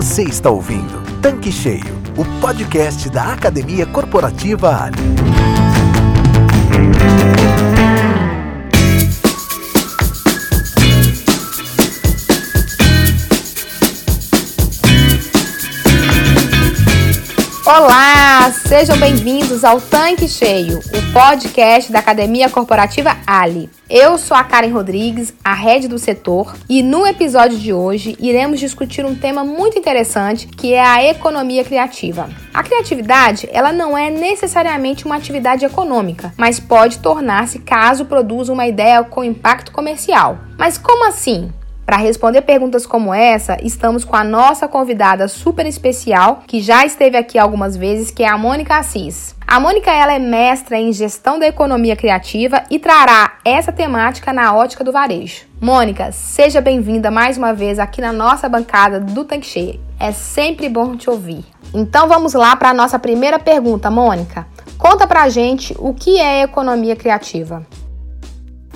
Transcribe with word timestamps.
Você 0.00 0.22
está 0.22 0.48
ouvindo 0.48 1.02
Tanque 1.20 1.52
Cheio, 1.52 2.00
o 2.16 2.24
podcast 2.40 3.10
da 3.10 3.34
Academia 3.34 3.84
Corporativa 3.84 4.84
Ali. 4.84 4.96
Olá, 17.66 18.19
sejam 18.70 18.96
bem-vindos 18.98 19.64
ao 19.64 19.80
Tanque 19.80 20.28
Cheio, 20.28 20.78
o 20.78 21.12
podcast 21.12 21.90
da 21.90 21.98
Academia 21.98 22.48
Corporativa 22.48 23.16
Ali. 23.26 23.68
Eu 23.90 24.16
sou 24.16 24.36
a 24.36 24.44
Karen 24.44 24.70
Rodrigues, 24.70 25.34
a 25.42 25.52
head 25.54 25.88
do 25.88 25.98
setor, 25.98 26.54
e 26.68 26.80
no 26.80 27.04
episódio 27.04 27.58
de 27.58 27.72
hoje 27.72 28.16
iremos 28.20 28.60
discutir 28.60 29.04
um 29.04 29.16
tema 29.16 29.44
muito 29.44 29.76
interessante, 29.76 30.46
que 30.46 30.72
é 30.72 30.80
a 30.80 31.04
economia 31.04 31.64
criativa. 31.64 32.30
A 32.54 32.62
criatividade, 32.62 33.48
ela 33.50 33.72
não 33.72 33.98
é 33.98 34.08
necessariamente 34.08 35.04
uma 35.04 35.16
atividade 35.16 35.64
econômica, 35.64 36.32
mas 36.36 36.60
pode 36.60 37.00
tornar-se 37.00 37.58
caso 37.58 38.04
produza 38.04 38.52
uma 38.52 38.68
ideia 38.68 39.02
com 39.02 39.24
impacto 39.24 39.72
comercial. 39.72 40.38
Mas 40.56 40.78
como 40.78 41.08
assim? 41.08 41.50
Para 41.90 41.96
responder 41.96 42.42
perguntas 42.42 42.86
como 42.86 43.12
essa, 43.12 43.56
estamos 43.64 44.04
com 44.04 44.14
a 44.14 44.22
nossa 44.22 44.68
convidada 44.68 45.26
super 45.26 45.66
especial, 45.66 46.44
que 46.46 46.60
já 46.60 46.86
esteve 46.86 47.16
aqui 47.16 47.36
algumas 47.36 47.76
vezes, 47.76 48.12
que 48.12 48.22
é 48.22 48.28
a 48.28 48.38
Mônica 48.38 48.76
Assis. 48.76 49.34
A 49.44 49.58
Mônica 49.58 49.90
ela 49.90 50.12
é 50.12 50.18
mestra 50.20 50.78
em 50.78 50.92
gestão 50.92 51.36
da 51.36 51.48
economia 51.48 51.96
criativa 51.96 52.62
e 52.70 52.78
trará 52.78 53.38
essa 53.44 53.72
temática 53.72 54.32
na 54.32 54.54
ótica 54.54 54.84
do 54.84 54.92
varejo. 54.92 55.46
Mônica, 55.60 56.12
seja 56.12 56.60
bem-vinda 56.60 57.10
mais 57.10 57.36
uma 57.36 57.52
vez 57.52 57.80
aqui 57.80 58.00
na 58.00 58.12
nossa 58.12 58.48
bancada 58.48 59.00
do 59.00 59.24
Tanque 59.24 59.48
Cheio. 59.48 59.80
É 59.98 60.12
sempre 60.12 60.68
bom 60.68 60.96
te 60.96 61.10
ouvir. 61.10 61.44
Então 61.74 62.06
vamos 62.06 62.34
lá 62.34 62.54
para 62.54 62.68
a 62.70 62.74
nossa 62.74 63.00
primeira 63.00 63.40
pergunta, 63.40 63.90
Mônica. 63.90 64.46
Conta 64.78 65.08
pra 65.08 65.28
gente 65.28 65.74
o 65.76 65.92
que 65.92 66.20
é 66.20 66.42
economia 66.42 66.94
criativa. 66.94 67.66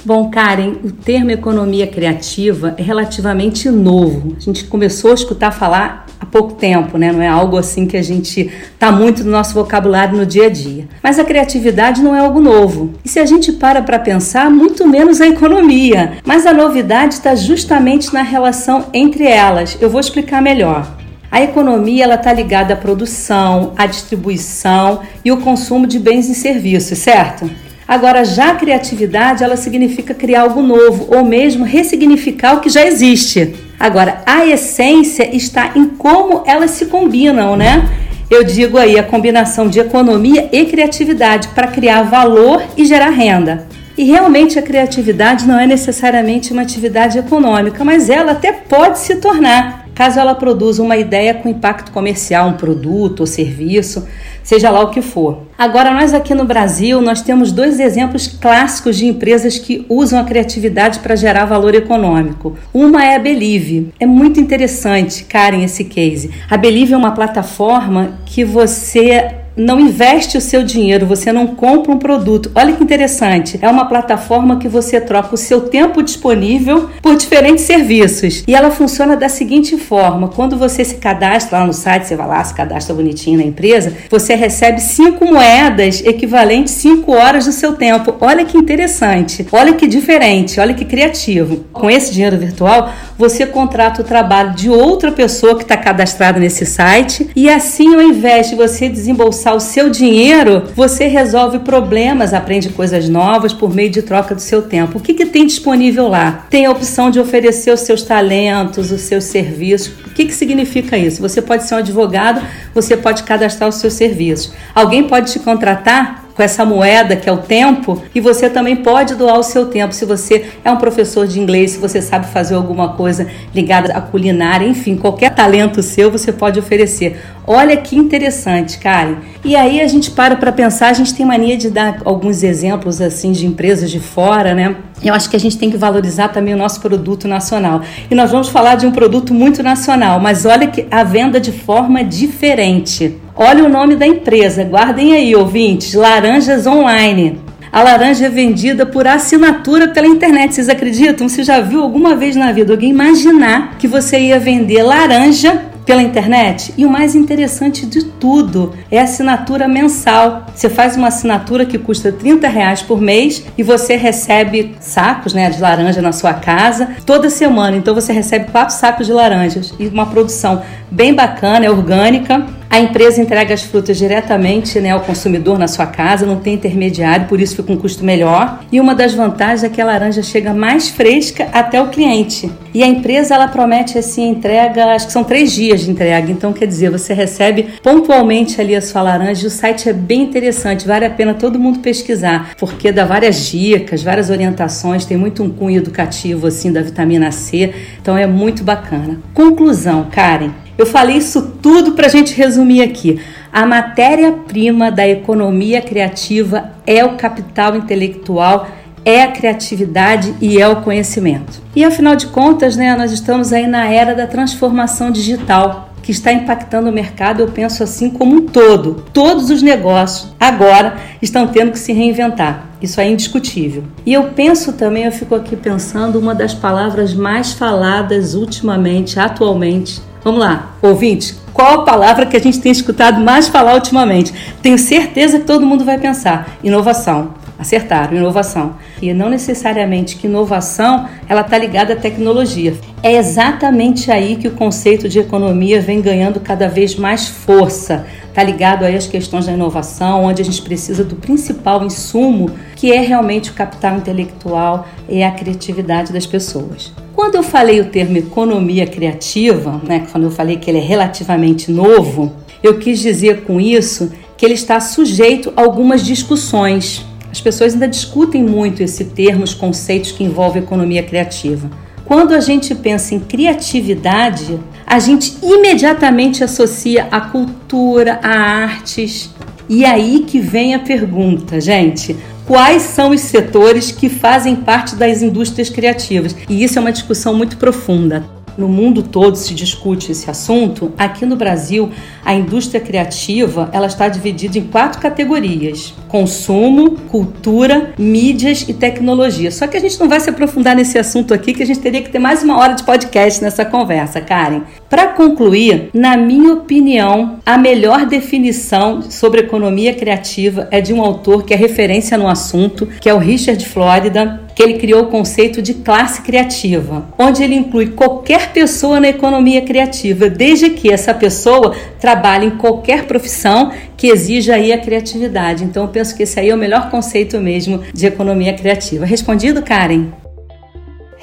Bom, 0.07 0.29
Karen, 0.29 0.75
o 0.85 0.91
termo 0.91 1.31
economia 1.31 1.87
criativa 1.87 2.75
é 2.77 2.83
relativamente 2.83 3.71
novo. 3.71 4.37
A 4.37 4.41
gente 4.41 4.65
começou 4.65 5.13
a 5.13 5.15
escutar 5.15 5.51
falar 5.51 6.05
há 6.21 6.27
pouco 6.27 6.53
tempo, 6.53 6.99
né? 6.99 7.11
Não 7.11 7.23
é 7.23 7.29
algo 7.29 7.57
assim 7.57 7.87
que 7.87 7.97
a 7.97 8.03
gente 8.03 8.51
tá 8.79 8.93
muito 8.93 9.25
no 9.25 9.31
nosso 9.31 9.55
vocabulário 9.55 10.15
no 10.15 10.27
dia 10.27 10.49
a 10.49 10.51
dia. 10.51 10.87
Mas 11.03 11.19
a 11.19 11.25
criatividade 11.25 12.03
não 12.03 12.15
é 12.15 12.21
algo 12.21 12.39
novo. 12.39 12.93
E 13.03 13.09
se 13.09 13.19
a 13.19 13.25
gente 13.25 13.51
para 13.53 13.81
para 13.81 13.99
pensar, 13.99 14.51
muito 14.51 14.87
menos 14.87 15.23
a 15.23 15.27
economia. 15.27 16.19
Mas 16.23 16.45
a 16.45 16.53
novidade 16.53 17.15
está 17.15 17.35
justamente 17.35 18.13
na 18.13 18.21
relação 18.21 18.85
entre 18.93 19.25
elas. 19.25 19.79
Eu 19.81 19.89
vou 19.89 20.01
explicar 20.01 20.43
melhor. 20.43 20.99
A 21.31 21.43
economia 21.43 22.05
ela 22.05 22.17
está 22.17 22.31
ligada 22.31 22.75
à 22.75 22.77
produção, 22.77 23.73
à 23.75 23.87
distribuição 23.87 25.01
e 25.25 25.33
o 25.33 25.39
consumo 25.39 25.87
de 25.87 25.99
bens 25.99 26.29
e 26.29 26.35
serviços, 26.35 26.99
certo? 26.99 27.51
Agora, 27.87 28.25
já 28.25 28.51
a 28.51 28.55
criatividade, 28.55 29.45
ela 29.45 29.57
significa 29.57 30.15
criar 30.15 30.43
algo 30.43 30.63
novo 30.63 31.15
ou 31.15 31.25
mesmo 31.25 31.65
ressignificar 31.65 32.55
o 32.55 32.61
que 32.61 32.71
já 32.71 32.85
existe. 32.85 33.55
Agora, 33.79 34.23
a 34.25 34.47
essência 34.47 35.35
está 35.35 35.73
em 35.75 35.87
como 35.87 36.43
elas 36.47 36.71
se 36.71 36.87
combinam, 36.87 37.57
né? 37.57 37.89
Eu 38.31 38.43
digo 38.43 38.79
aí 38.79 38.99
a 38.99 39.03
combinação 39.03 39.69
de 39.69 39.79
economia 39.79 40.49
e 40.51 40.65
criatividade 40.65 41.49
para 41.49 41.67
criar 41.67 42.03
valor 42.03 42.63
e 42.77 42.87
gerar 42.87 43.11
renda. 43.11 43.67
E 43.97 44.05
realmente 44.05 44.59
a 44.59 44.63
criatividade 44.63 45.47
não 45.47 45.61
é 45.61 45.67
necessariamente 45.67 46.53
uma 46.53 46.63
atividade 46.63 47.19
econômica, 47.19 47.85
mas 47.85 48.09
ela 48.11 48.33
até 48.33 48.51
pode 48.51 48.99
se 48.99 49.17
tornar, 49.17 49.84
caso 49.95 50.19
ela 50.19 50.35
produza 50.35 50.83
uma 50.83 50.97
ideia 50.97 51.35
com 51.35 51.49
impacto 51.49 51.93
comercial, 51.93 52.49
um 52.49 52.55
produto 52.55 53.21
ou 53.21 53.27
serviço 53.27 54.07
seja 54.43 54.71
lá 54.71 54.83
o 54.83 54.91
que 54.91 55.01
for. 55.01 55.45
Agora, 55.57 55.91
nós 55.91 56.13
aqui 56.13 56.35
no 56.35 56.45
Brasil, 56.45 57.01
nós 57.01 57.23
temos 57.23 57.51
dois 57.51 57.81
exemplos 57.81 58.27
clássicos 58.27 58.97
de 58.97 59.07
empresas 59.07 59.59
que 59.59 59.87
usam 59.89 60.21
a 60.21 60.25
criatividade 60.25 60.99
para 60.99 61.17
gerar 61.17 61.47
valor 61.47 61.75
econômico. 61.75 62.57
Uma 62.73 63.05
é 63.05 63.17
a 63.17 63.19
Believe. 63.19 63.93
É 63.99 64.05
muito 64.05 64.39
interessante, 64.39 65.25
Karen, 65.25 65.65
esse 65.65 65.85
case. 65.85 66.31
A 66.51 66.57
Believe 66.59 66.93
é 66.93 66.97
uma 66.97 67.13
plataforma 67.13 68.19
que 68.27 68.45
você 68.45 69.44
não 69.57 69.79
investe 69.79 70.37
o 70.37 70.41
seu 70.41 70.63
dinheiro, 70.63 71.07
você 71.07 71.33
não 71.33 71.47
compra 71.49 71.93
um 71.93 71.99
produto. 71.99 72.51
Olha 72.55 72.73
que 72.73 72.83
interessante. 72.83 73.59
É 73.63 73.69
uma 73.69 73.87
plataforma 73.87 74.59
que 74.59 74.69
você 74.69 75.01
troca 75.01 75.35
o 75.35 75.39
seu 75.39 75.63
tempo 75.63 76.03
disponível 76.03 76.91
por 77.01 77.17
diferentes 77.17 77.65
serviços. 77.65 78.43
E 78.47 78.55
ela 78.55 78.71
funciona 78.71 79.17
da 79.17 79.29
seguinte 79.29 79.77
forma: 79.77 80.29
quando 80.29 80.57
você 80.57 80.85
se 80.85 80.97
cadastra 80.97 81.59
lá 81.59 81.67
no 81.67 81.73
site, 81.73 82.07
você 82.07 82.17
vai 82.17 82.27
lá, 82.27 82.43
se 82.43 82.55
cadastra 82.55 82.95
bonitinho 82.95 83.39
na 83.39 83.45
empresa, 83.45 83.93
você 84.11 84.35
recebe 84.35 84.81
cinco 84.81 85.27
moedas 85.27 86.03
equivalentes 86.05 86.75
cinco 86.75 87.13
horas 87.13 87.47
do 87.47 87.53
seu 87.53 87.75
tempo. 87.75 88.15
Olha 88.21 88.45
que 88.45 88.59
interessante. 88.59 89.47
Olha 89.53 89.73
que 89.73 89.87
diferente. 89.87 90.61
Olha 90.61 90.75
que 90.75 90.85
criativo. 90.85 91.65
Com 91.73 91.89
esse 91.89 92.13
dinheiro 92.13 92.37
virtual, 92.37 92.93
você 93.17 93.47
contrata 93.47 94.03
o 94.03 94.05
trabalho 94.05 94.55
de 94.55 94.69
outra 94.69 95.13
pessoa 95.13 95.57
que 95.57 95.63
está 95.63 95.77
cadastrada 95.77 96.39
nesse 96.39 96.67
site 96.67 97.31
e 97.35 97.49
assim, 97.49 97.95
ao 97.95 98.03
invés 98.03 98.51
de 98.51 98.57
você 98.57 98.89
desembolsar 98.89 99.44
o 99.53 99.61
seu 99.61 99.91
dinheiro, 99.91 100.65
você 100.75 101.07
resolve 101.07 101.59
problemas, 101.59 102.33
aprende 102.33 102.71
coisas 102.71 103.09
novas 103.09 103.53
por 103.53 103.75
meio 103.75 103.91
de 103.91 104.01
troca 104.01 104.35
do 104.35 104.41
seu 104.41 104.63
tempo. 104.63 104.99
O 104.99 105.01
que, 105.01 105.13
que 105.13 105.27
tem 105.27 105.47
disponível 105.47 106.09
lá? 106.09 106.47
Tem 106.49 106.67
a 106.67 106.71
opção 106.71 107.11
de 107.11 107.21
oferecer 107.21 107.73
os 107.73 107.81
seus 107.81 108.03
talentos, 108.03 108.91
os 108.91 109.03
seus 109.03 109.25
serviços. 109.25 109.93
O 110.07 110.11
que, 110.15 110.27
que 110.27 110.35
significa 110.35 110.97
isso? 110.97 111.21
Você 111.21 111.43
pode 111.43 111.65
ser 111.65 111.75
um 111.75 111.79
advogado, 111.79 112.41
você 112.73 112.97
pode 112.97 113.25
cadastrar 113.25 113.69
os 113.69 113.77
seus 113.77 113.95
serviços. 113.95 114.53
Alguém 114.75 115.05
pode 115.05 115.33
te 115.33 115.39
contratar 115.39 116.25
com 116.35 116.43
essa 116.43 116.65
moeda 116.65 117.17
que 117.17 117.29
é 117.29 117.33
o 117.33 117.39
tempo 117.39 118.03
e 118.15 118.21
você 118.21 118.51
também 118.51 118.77
pode 118.77 119.15
doar 119.15 119.39
o 119.39 119.43
seu 119.43 119.67
tempo 119.67 119.95
se 119.95 120.05
você 120.05 120.47
é 120.65 120.71
um 120.71 120.77
professor 120.77 121.27
de 121.27 121.39
inglês, 121.39 121.73
se 121.73 121.79
você 121.79 122.03
sabe 122.03 122.27
fazer 122.27 122.55
alguma 122.55 122.95
coisa 122.95 123.29
ligada 123.55 123.93
à 123.93 124.01
culinária, 124.01 124.67
enfim, 124.67 124.97
qualquer 124.97 125.35
talento 125.35 125.83
seu 125.83 126.11
você 126.11 126.33
pode 126.33 126.59
oferecer. 126.59 127.21
Olha 127.47 127.77
que 127.77 127.95
interessante, 127.95 128.79
Karen. 128.79 129.17
E 129.45 129.55
aí 129.55 129.81
a 129.83 129.87
gente 129.87 130.11
para 130.11 130.35
para 130.35 130.51
pensar, 130.51 130.89
a 130.89 130.93
gente 130.95 131.15
tem 131.15 131.27
mania 131.27 131.59
de 131.59 131.69
dar 131.69 132.01
alguns 132.05 132.43
exemplos 132.43 133.03
assim 133.03 133.33
de 133.33 133.47
empresas 133.47 133.91
de 133.91 134.01
fora, 134.01 134.55
né? 134.55 134.77
Eu 135.03 135.13
acho 135.13 135.29
que 135.29 135.37
a 135.37 135.41
gente 135.41 135.59
tem 135.59 135.71
que 135.71 135.77
valorizar 135.77 136.29
também 136.29 136.55
o 136.55 136.57
nosso 136.57 136.81
produto 136.81 137.29
nacional. 137.29 137.83
E 138.11 138.15
nós 138.15 138.31
vamos 138.31 138.49
falar 138.49 138.77
de 138.77 138.87
um 138.87 138.93
produto 138.93 139.35
muito 139.35 139.63
nacional, 139.63 140.19
mas 140.19 140.47
olha 140.47 140.69
que 140.69 140.87
a 140.91 141.05
venda 141.05 141.39
de 141.39 141.53
forma 141.53 142.03
diferente. 142.03 143.19
Olha 143.37 143.65
o 143.65 143.69
nome 143.69 143.97
da 143.97 144.07
empresa, 144.07 144.65
guardem 144.65 145.13
aí, 145.13 145.37
ouvintes: 145.37 145.93
Laranjas 145.93 146.67
Online. 146.67 147.41
A 147.71 147.83
laranja 147.83 148.27
é 148.27 148.31
vendida 148.31 148.87
por 148.87 149.07
assinatura 149.07 149.89
pela 149.89 150.07
internet. 150.07 150.55
Vocês 150.55 150.69
acreditam? 150.69 151.29
Você 151.29 151.43
já 151.43 151.61
viu 151.61 151.83
alguma 151.83 152.15
vez 152.15 152.37
na 152.37 152.53
vida 152.53 152.73
alguém 152.73 152.89
imaginar 152.89 153.77
que 153.79 153.89
você 153.89 154.19
ia 154.19 154.39
vender 154.39 154.85
laranja 154.85 155.74
pela 155.85 156.03
internet. 156.03 156.73
E 156.77 156.85
o 156.85 156.91
mais 156.91 157.15
interessante 157.15 157.87
de 157.87 158.05
tudo 158.05 158.73
é 158.91 158.99
a 158.99 159.05
assinatura 159.05 159.69
mensal. 159.69 160.47
Você 160.55 160.69
faz 160.69 160.97
uma 160.97 161.09
assinatura 161.09 161.67
que 161.67 161.79
custa 161.79 162.11
30 162.11 162.49
reais 162.49 162.83
por 162.83 163.01
mês 163.01 163.45
e 163.57 163.63
você 163.63 163.97
recebe 163.97 164.77
sacos 164.81 165.35
né, 165.35 165.51
de 165.51 165.61
laranja 165.61 166.01
na 166.01 166.13
sua 166.13 166.35
casa 166.35 166.89
toda 167.05 167.31
semana. 167.31 167.77
Então 167.77 167.95
você 167.95 168.13
recebe 168.13 168.51
quatro 168.51 168.75
sacos 168.75 169.07
de 169.07 169.13
laranjas 169.13 169.75
e 169.79 169.87
uma 169.89 170.07
produção 170.07 170.63
bem 170.91 171.15
bacana, 171.15 171.67
é 171.67 171.71
orgânica. 171.71 172.47
A 172.75 172.81
empresa 172.81 173.23
entrega 173.23 173.55
as 173.55 173.63
frutas 173.63 173.97
diretamente 173.97 174.81
né, 174.81 174.91
ao 174.91 174.99
consumidor 174.99 175.57
na 175.61 175.69
sua 175.69 175.87
casa, 175.87 176.27
não 176.27 176.41
tem 176.41 176.55
intermediário, 176.55 177.29
por 177.29 177.41
isso 177.41 177.55
fica 177.55 177.73
um 177.73 177.77
custo 177.77 178.05
melhor. 178.05 178.65
E 178.73 178.81
uma 178.81 178.97
das 178.97 179.15
vantagens 179.15 179.63
é 179.63 179.69
que 179.69 179.81
a 179.81 179.85
laranja 179.85 180.25
chega 180.25 180.53
mais 180.53 180.89
fresca 180.89 181.47
até 181.53 181.81
o 181.81 181.87
cliente. 181.87 182.51
E 182.75 182.83
a 182.83 182.87
empresa 182.89 183.37
ela 183.37 183.47
promete 183.47 183.97
assim 183.97 184.29
entrega, 184.29 184.87
acho 184.87 185.07
que 185.07 185.13
são 185.13 185.23
três 185.23 185.53
dias 185.53 185.83
de 185.83 185.91
entrega. 185.93 186.33
Então 186.33 186.53
quer 186.53 186.67
dizer, 186.67 186.91
você 186.91 187.15
recebe 187.15 187.75
pontualmente 187.81 188.61
ali 188.61 188.75
a 188.75 188.83
sua 188.83 189.03
laranja. 189.03 189.47
O 189.47 189.51
site 189.51 189.89
é 189.89 189.93
bem 189.93 190.23
interessante, 190.23 190.85
vale 190.85 191.05
a 191.05 191.11
pena 191.11 191.33
todo 191.33 191.61
mundo 191.61 191.79
pesquisar, 191.79 192.57
porque 192.59 192.91
dá 192.91 193.05
várias 193.05 193.47
dicas, 193.47 194.03
várias 194.03 194.31
orientações, 194.31 195.05
tem 195.05 195.17
muito 195.17 195.45
um 195.45 195.49
cunho 195.49 195.79
educativo 195.79 196.49
assim 196.49 196.73
da 196.73 196.83
vitamina 196.83 197.31
C. 197.31 197.73
Então 198.03 198.19
é 198.19 198.27
muito 198.27 198.65
bacana. 198.65 199.21
Conclusão, 199.33 200.09
Karen. 200.11 200.64
Eu 200.77 200.87
falei 200.87 201.17
isso 201.17 201.57
tudo 201.63 201.93
para 201.93 202.07
a 202.07 202.11
gente 202.11 202.35
resumir 202.35 202.83
aqui. 202.83 203.21
A 203.53 203.65
matéria-prima 203.65 204.91
da 204.91 205.07
economia 205.07 205.81
criativa 205.81 206.73
é 206.87 207.05
o 207.05 207.17
capital 207.17 207.77
intelectual, 207.77 208.67
é 209.05 209.23
a 209.23 209.31
criatividade 209.31 210.35
e 210.41 210.61
é 210.61 210.67
o 210.67 210.83
conhecimento. 210.83 211.63
E 211.77 211.85
afinal 211.85 212.17
de 212.17 212.27
contas, 212.27 212.77
né, 212.77 212.97
nós 212.97 213.13
estamos 213.13 213.53
aí 213.53 213.67
na 213.67 213.89
era 213.89 214.15
da 214.15 214.27
transformação 214.27 215.11
digital. 215.11 215.94
Que 216.05 216.13
está 216.13 216.31
impactando 216.31 216.91
o 216.91 216.93
mercado, 216.93 217.41
eu 217.41 217.49
penso 217.49 217.83
assim 217.83 218.11
como 218.11 218.37
um 218.37 218.43
todo. 218.43 219.03
Todos 219.11 219.49
os 219.49 219.63
negócios 219.63 220.35
agora 220.39 220.99
estão 221.23 221.47
tendo 221.47 221.73
que 221.73 221.79
se 221.79 221.95
reinventar. 221.95 222.67
Isso 222.83 223.01
é 223.01 223.09
indiscutível. 223.09 223.85
E 224.05 224.13
eu 224.13 224.25
penso 224.25 224.75
também, 224.75 225.05
eu 225.05 225.13
fico 225.13 225.35
aqui 225.35 225.57
pensando, 225.57 226.19
uma 226.19 226.35
das 226.35 226.53
palavras 226.53 227.15
mais 227.15 227.55
faladas 227.55 228.35
ultimamente, 228.35 229.19
atualmente. 229.19 230.03
Vamos 230.23 230.41
lá, 230.41 230.75
ouvinte, 230.83 231.37
qual 231.55 231.81
a 231.81 231.85
palavra 231.85 232.27
que 232.27 232.37
a 232.37 232.41
gente 232.41 232.61
tem 232.61 232.71
escutado 232.71 233.19
mais 233.23 233.49
falar 233.49 233.75
ultimamente? 233.75 234.35
Tenho 234.61 234.77
certeza 234.77 235.39
que 235.39 235.47
todo 235.47 235.65
mundo 235.65 235.87
vai 235.87 235.99
pensar: 235.99 236.59
inovação 236.63 237.33
acertaram, 237.65 238.17
inovação. 238.17 238.77
E 239.01 239.13
não 239.13 239.29
necessariamente 239.29 240.17
que 240.17 240.27
inovação 240.27 241.09
ela 241.29 241.41
está 241.41 241.59
ligada 241.59 241.95
à 241.95 241.97
tecnologia. 241.97 242.75
É 243.03 243.17
exatamente 243.17 244.11
aí 244.11 244.37
que 244.37 244.47
o 244.47 244.53
conceito 244.53 245.09
de 245.09 245.19
economia 245.19 245.81
vem 245.81 246.01
ganhando 246.01 246.39
cada 246.41 246.69
vez 246.69 246.95
mais 246.95 247.27
força. 247.27 248.07
Está 248.29 248.43
ligado 248.43 248.85
aí 248.85 248.95
às 248.97 249.07
questões 249.07 249.47
da 249.47 249.53
inovação, 249.53 250.25
onde 250.25 250.43
a 250.43 250.45
gente 250.45 250.61
precisa 250.61 251.05
do 251.05 251.17
principal 251.17 251.85
insumo, 251.85 252.51
que 252.77 252.93
é 252.93 253.01
realmente 253.01 253.51
o 253.51 253.55
capital 253.55 253.97
intelectual 253.97 254.87
e 255.09 255.23
a 255.23 255.31
criatividade 255.31 256.13
das 256.13 256.27
pessoas. 256.27 256.93
Quando 257.15 257.37
eu 257.37 257.43
falei 257.43 257.81
o 257.81 257.87
termo 257.87 258.17
economia 258.17 258.87
criativa, 258.87 259.81
né, 259.85 260.07
quando 260.11 260.25
eu 260.25 260.31
falei 260.31 260.57
que 260.57 260.71
ele 260.71 260.79
é 260.79 260.83
relativamente 260.83 261.71
novo, 261.71 262.33
eu 262.63 262.79
quis 262.79 262.99
dizer 262.99 263.43
com 263.43 263.61
isso 263.61 264.11
que 264.37 264.45
ele 264.45 264.55
está 264.55 264.81
sujeito 264.81 265.53
a 265.57 265.63
algumas 265.63 266.05
discussões 266.05 267.05
as 267.35 267.41
pessoas 267.41 267.73
ainda 267.73 267.89
discutem 267.89 268.45
muito 268.45 268.81
esse 268.81 269.07
termo, 269.07 269.43
os 269.43 269.53
conceitos 269.53 270.13
que 270.13 270.23
envolvem 270.23 270.63
economia 270.63 271.03
criativa. 271.03 271.69
Quando 272.05 272.33
a 272.33 272.39
gente 272.39 272.73
pensa 272.77 273.13
em 273.13 273.19
criatividade, 273.19 274.61
a 274.87 275.01
gente 275.01 275.37
imediatamente 275.43 276.45
associa 276.45 277.09
a 277.11 277.21
cultura, 277.21 278.21
a 278.23 278.29
artes. 278.29 279.35
E 279.69 279.85
aí 279.85 280.25
que 280.29 280.39
vem 280.39 280.77
a 280.77 280.79
pergunta, 280.79 281.61
gente: 281.61 282.17
quais 282.47 282.83
são 282.83 283.11
os 283.11 283.23
setores 283.23 283.91
que 283.91 284.09
fazem 284.09 284.55
parte 284.55 284.95
das 284.95 285.21
indústrias 285.21 285.69
criativas? 285.69 286.37
E 286.49 286.63
isso 286.63 286.79
é 286.79 286.81
uma 286.81 286.93
discussão 286.93 287.35
muito 287.35 287.57
profunda 287.57 288.34
no 288.57 288.69
mundo 288.69 289.03
todo 289.03 289.37
se 289.37 289.55
discute 289.55 290.13
esse 290.13 290.31
assunto, 290.31 290.93
aqui 290.99 291.27
no 291.27 291.37
Brasil 291.37 291.91
a 292.25 292.35
indústria 292.35 292.81
criativa 292.81 293.69
ela 293.73 293.87
está 293.87 294.09
dividida 294.09 294.59
em 294.59 294.65
quatro 294.65 295.01
categorias: 295.01 295.95
consumo, 296.09 296.93
cultura, 297.09 297.93
mídias 297.99 298.67
e 298.69 298.75
tecnologia. 298.75 299.51
Só 299.51 299.67
que 299.67 299.77
a 299.77 299.81
gente 299.81 299.99
não 300.01 300.09
vai 300.09 300.21
se 300.21 300.31
aprofundar 300.31 300.75
nesse 300.75 300.99
assunto 300.99 301.35
aqui, 301.35 301.53
que 301.53 301.63
a 301.63 301.67
gente 301.67 301.81
teria 301.81 302.03
que 302.03 302.11
ter 302.11 302.19
mais 302.19 302.43
uma 302.43 302.59
hora 302.59 302.75
de 302.75 302.83
podcast 302.83 303.43
nessa 303.43 303.65
conversa, 303.65 304.21
Karen. 304.21 304.63
Para 304.89 305.09
concluir, 305.09 305.91
na 305.93 306.17
minha 306.17 306.53
opinião, 306.53 307.39
a 307.45 307.59
melhor 307.59 308.07
definição 308.07 309.03
sobre 309.03 309.41
economia 309.41 309.95
criativa 309.95 310.69
é 310.71 310.81
de 310.81 310.93
um 310.93 311.03
autor 311.03 311.45
que 311.45 311.53
é 311.53 311.57
referência 311.57 312.17
no 312.17 312.29
assunto, 312.29 312.87
que 313.01 313.09
é 313.09 313.15
o 313.15 313.19
Richard 313.19 313.65
Florida, 313.67 314.44
que 314.55 314.63
ele 314.63 314.79
criou 314.79 315.03
o 315.03 315.07
conceito 315.09 315.61
de 315.61 315.75
classe 315.75 316.23
criativa, 316.23 317.09
onde 317.19 317.43
ele 317.43 317.55
inclui 317.55 317.89
qualquer 317.89 318.53
pessoa 318.53 319.01
na 319.01 319.09
economia 319.09 319.63
criativa, 319.63 320.29
desde 320.31 320.71
que 320.71 320.93
essa 320.93 321.13
pessoa 321.13 321.75
trabalhe 321.99 322.47
em 322.47 322.57
qualquer 322.57 323.05
profissão 323.05 323.73
que 323.97 324.09
exija 324.09 324.55
aí 324.55 324.73
a 324.73 324.79
criatividade. 324.79 325.65
Então 325.65 325.85
eu 325.85 325.89
penso 325.89 326.15
que 326.17 326.23
esse 326.23 326.39
aí 326.39 326.51
é 326.51 326.55
o 326.55 326.59
melhor 326.59 326.91
conceito 326.91 327.41
mesmo 327.41 327.83
de 327.93 328.07
economia 328.07 328.55
criativa. 328.55 329.05
Respondido, 329.05 329.63
Karen? 329.63 330.09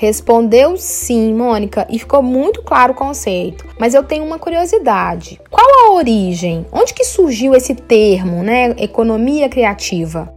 Respondeu 0.01 0.77
sim, 0.77 1.31
Mônica, 1.31 1.85
e 1.87 1.99
ficou 1.99 2.23
muito 2.23 2.63
claro 2.63 2.91
o 2.91 2.95
conceito. 2.95 3.67
Mas 3.79 3.93
eu 3.93 4.01
tenho 4.01 4.25
uma 4.25 4.39
curiosidade. 4.39 5.39
Qual 5.47 5.63
a 5.63 5.91
origem? 5.91 6.65
Onde 6.71 6.91
que 6.91 7.03
surgiu 7.03 7.53
esse 7.53 7.75
termo, 7.75 8.41
né? 8.41 8.73
Economia 8.79 9.47
criativa? 9.47 10.33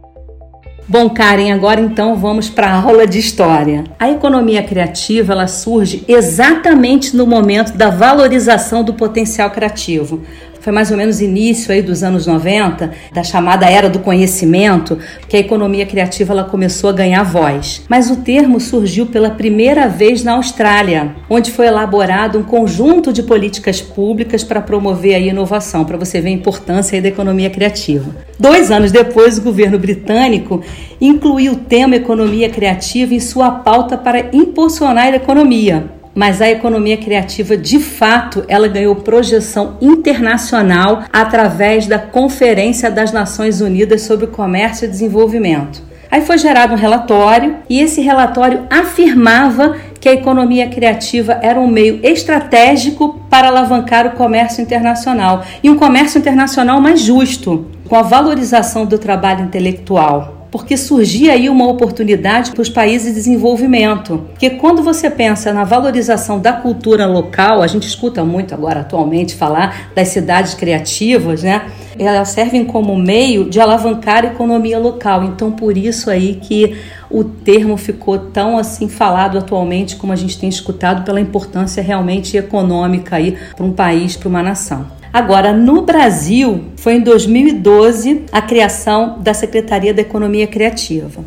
Bom, 0.87 1.09
Karen, 1.09 1.51
agora 1.51 1.81
então 1.81 2.15
vamos 2.15 2.47
para 2.47 2.67
a 2.67 2.79
aula 2.79 3.07
de 3.07 3.17
história. 3.17 3.85
A 3.97 4.11
economia 4.11 4.61
criativa 4.61 5.33
ela 5.33 5.47
surge 5.47 6.03
exatamente 6.07 7.17
no 7.17 7.25
momento 7.25 7.75
da 7.75 7.89
valorização 7.89 8.83
do 8.83 8.93
potencial 8.93 9.49
criativo 9.49 10.21
foi 10.65 10.73
mais 10.73 10.89
ou 10.89 10.97
menos 10.97 11.21
início 11.21 11.71
aí 11.71 11.83
dos 11.83 12.01
anos 12.01 12.25
90, 12.25 12.89
da 13.13 13.23
chamada 13.23 13.69
era 13.69 13.87
do 13.87 13.99
conhecimento, 13.99 14.97
que 15.29 15.37
a 15.37 15.39
economia 15.39 15.85
criativa 15.85 16.33
ela 16.33 16.43
começou 16.43 16.89
a 16.89 16.93
ganhar 16.93 17.21
voz. 17.21 17.83
Mas 17.87 18.09
o 18.09 18.15
termo 18.15 18.59
surgiu 18.59 19.05
pela 19.05 19.29
primeira 19.29 19.87
vez 19.87 20.23
na 20.23 20.33
Austrália, 20.33 21.17
onde 21.29 21.51
foi 21.51 21.67
elaborado 21.67 22.39
um 22.39 22.43
conjunto 22.43 23.13
de 23.13 23.21
políticas 23.21 23.79
públicas 23.79 24.43
para 24.43 24.59
promover 24.59 25.13
a 25.13 25.19
inovação, 25.19 25.85
para 25.85 25.97
você 25.97 26.19
ver 26.19 26.29
a 26.29 26.31
importância 26.31 26.99
da 26.99 27.09
economia 27.09 27.51
criativa. 27.51 28.15
Dois 28.39 28.71
anos 28.71 28.91
depois, 28.91 29.37
o 29.37 29.43
governo 29.43 29.77
britânico 29.77 30.63
incluiu 30.99 31.53
o 31.53 31.57
tema 31.57 31.95
economia 31.95 32.49
criativa 32.49 33.13
em 33.13 33.19
sua 33.19 33.51
pauta 33.51 33.99
para 33.99 34.35
impulsionar 34.35 35.13
a 35.13 35.17
economia 35.17 35.94
mas 36.15 36.41
a 36.41 36.49
economia 36.49 36.95
criativa, 36.95 37.57
de 37.57 37.77
fato, 37.77 38.45
ela 38.47 38.69
ganhou 38.69 38.95
projeção 38.95 39.77
internacional 39.81 41.03
através 41.11 41.85
da 41.85 41.99
Conferência 41.99 42.89
das 42.89 43.11
Nações 43.11 43.59
Unidas 43.59 44.03
sobre 44.03 44.27
Comércio 44.27 44.85
e 44.85 44.89
Desenvolvimento. 44.89 45.83
Aí 46.09 46.21
foi 46.21 46.37
gerado 46.37 46.73
um 46.73 46.77
relatório 46.77 47.57
e 47.69 47.81
esse 47.81 47.99
relatório 47.99 48.65
afirmava 48.69 49.75
que 49.99 50.07
a 50.07 50.13
economia 50.13 50.69
criativa 50.69 51.37
era 51.41 51.59
um 51.59 51.67
meio 51.67 51.99
estratégico 52.03 53.19
para 53.29 53.47
alavancar 53.49 54.07
o 54.07 54.11
comércio 54.11 54.61
internacional 54.61 55.43
e 55.61 55.69
um 55.69 55.75
comércio 55.75 56.19
internacional 56.19 56.79
mais 56.79 57.01
justo, 57.01 57.65
com 57.89 57.95
a 57.95 58.01
valorização 58.03 58.85
do 58.85 58.97
trabalho 58.97 59.43
intelectual 59.43 60.34
porque 60.57 60.77
surgia 60.77 61.33
aí 61.33 61.49
uma 61.49 61.67
oportunidade 61.67 62.51
para 62.51 62.61
os 62.61 62.69
países 62.69 63.09
de 63.09 63.15
desenvolvimento. 63.15 64.25
Porque 64.29 64.51
quando 64.51 64.81
você 64.81 65.09
pensa 65.09 65.51
na 65.51 65.65
valorização 65.65 66.39
da 66.39 66.53
cultura 66.53 67.05
local, 67.05 67.61
a 67.61 67.67
gente 67.67 67.85
escuta 67.85 68.23
muito 68.23 68.53
agora 68.53 68.79
atualmente 68.79 69.35
falar 69.35 69.91
das 69.93 70.07
cidades 70.07 70.53
criativas, 70.53 71.43
né? 71.43 71.63
Elas 71.99 72.29
servem 72.29 72.63
como 72.63 72.95
meio 72.95 73.49
de 73.49 73.59
alavancar 73.59 74.23
a 74.23 74.27
economia 74.27 74.79
local. 74.79 75.25
Então, 75.25 75.51
por 75.51 75.77
isso 75.77 76.09
aí 76.09 76.39
que 76.41 76.77
o 77.09 77.25
termo 77.25 77.75
ficou 77.75 78.17
tão 78.17 78.57
assim 78.57 78.87
falado 78.87 79.37
atualmente, 79.37 79.97
como 79.97 80.13
a 80.13 80.15
gente 80.15 80.39
tem 80.39 80.47
escutado, 80.47 81.03
pela 81.03 81.19
importância 81.19 81.83
realmente 81.83 82.37
econômica 82.37 83.17
aí 83.17 83.37
para 83.57 83.65
um 83.65 83.73
país, 83.73 84.15
para 84.15 84.29
uma 84.29 84.41
nação. 84.41 84.85
Agora, 85.15 85.53
no 85.53 85.83
Brasil, 85.83 86.65
foi 86.75 86.95
em 86.95 86.99
2012 86.99 88.25
a 88.33 88.41
criação 88.41 89.17
da 89.19 89.33
Secretaria 89.33 89.93
da 89.93 90.01
Economia 90.01 90.45
Criativa. 90.45 91.23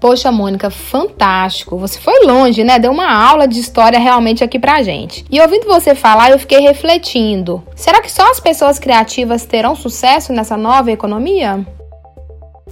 Poxa, 0.00 0.32
Mônica, 0.32 0.68
fantástico. 0.68 1.78
Você 1.78 2.00
foi 2.00 2.26
longe, 2.26 2.64
né? 2.64 2.80
Deu 2.80 2.90
uma 2.90 3.08
aula 3.08 3.46
de 3.46 3.60
história 3.60 4.00
realmente 4.00 4.42
aqui 4.42 4.58
pra 4.58 4.82
gente. 4.82 5.24
E 5.30 5.40
ouvindo 5.40 5.64
você 5.68 5.94
falar, 5.94 6.32
eu 6.32 6.40
fiquei 6.40 6.58
refletindo. 6.58 7.62
Será 7.76 8.00
que 8.02 8.10
só 8.10 8.28
as 8.32 8.40
pessoas 8.40 8.80
criativas 8.80 9.44
terão 9.44 9.76
sucesso 9.76 10.32
nessa 10.32 10.56
nova 10.56 10.90
economia? 10.90 11.64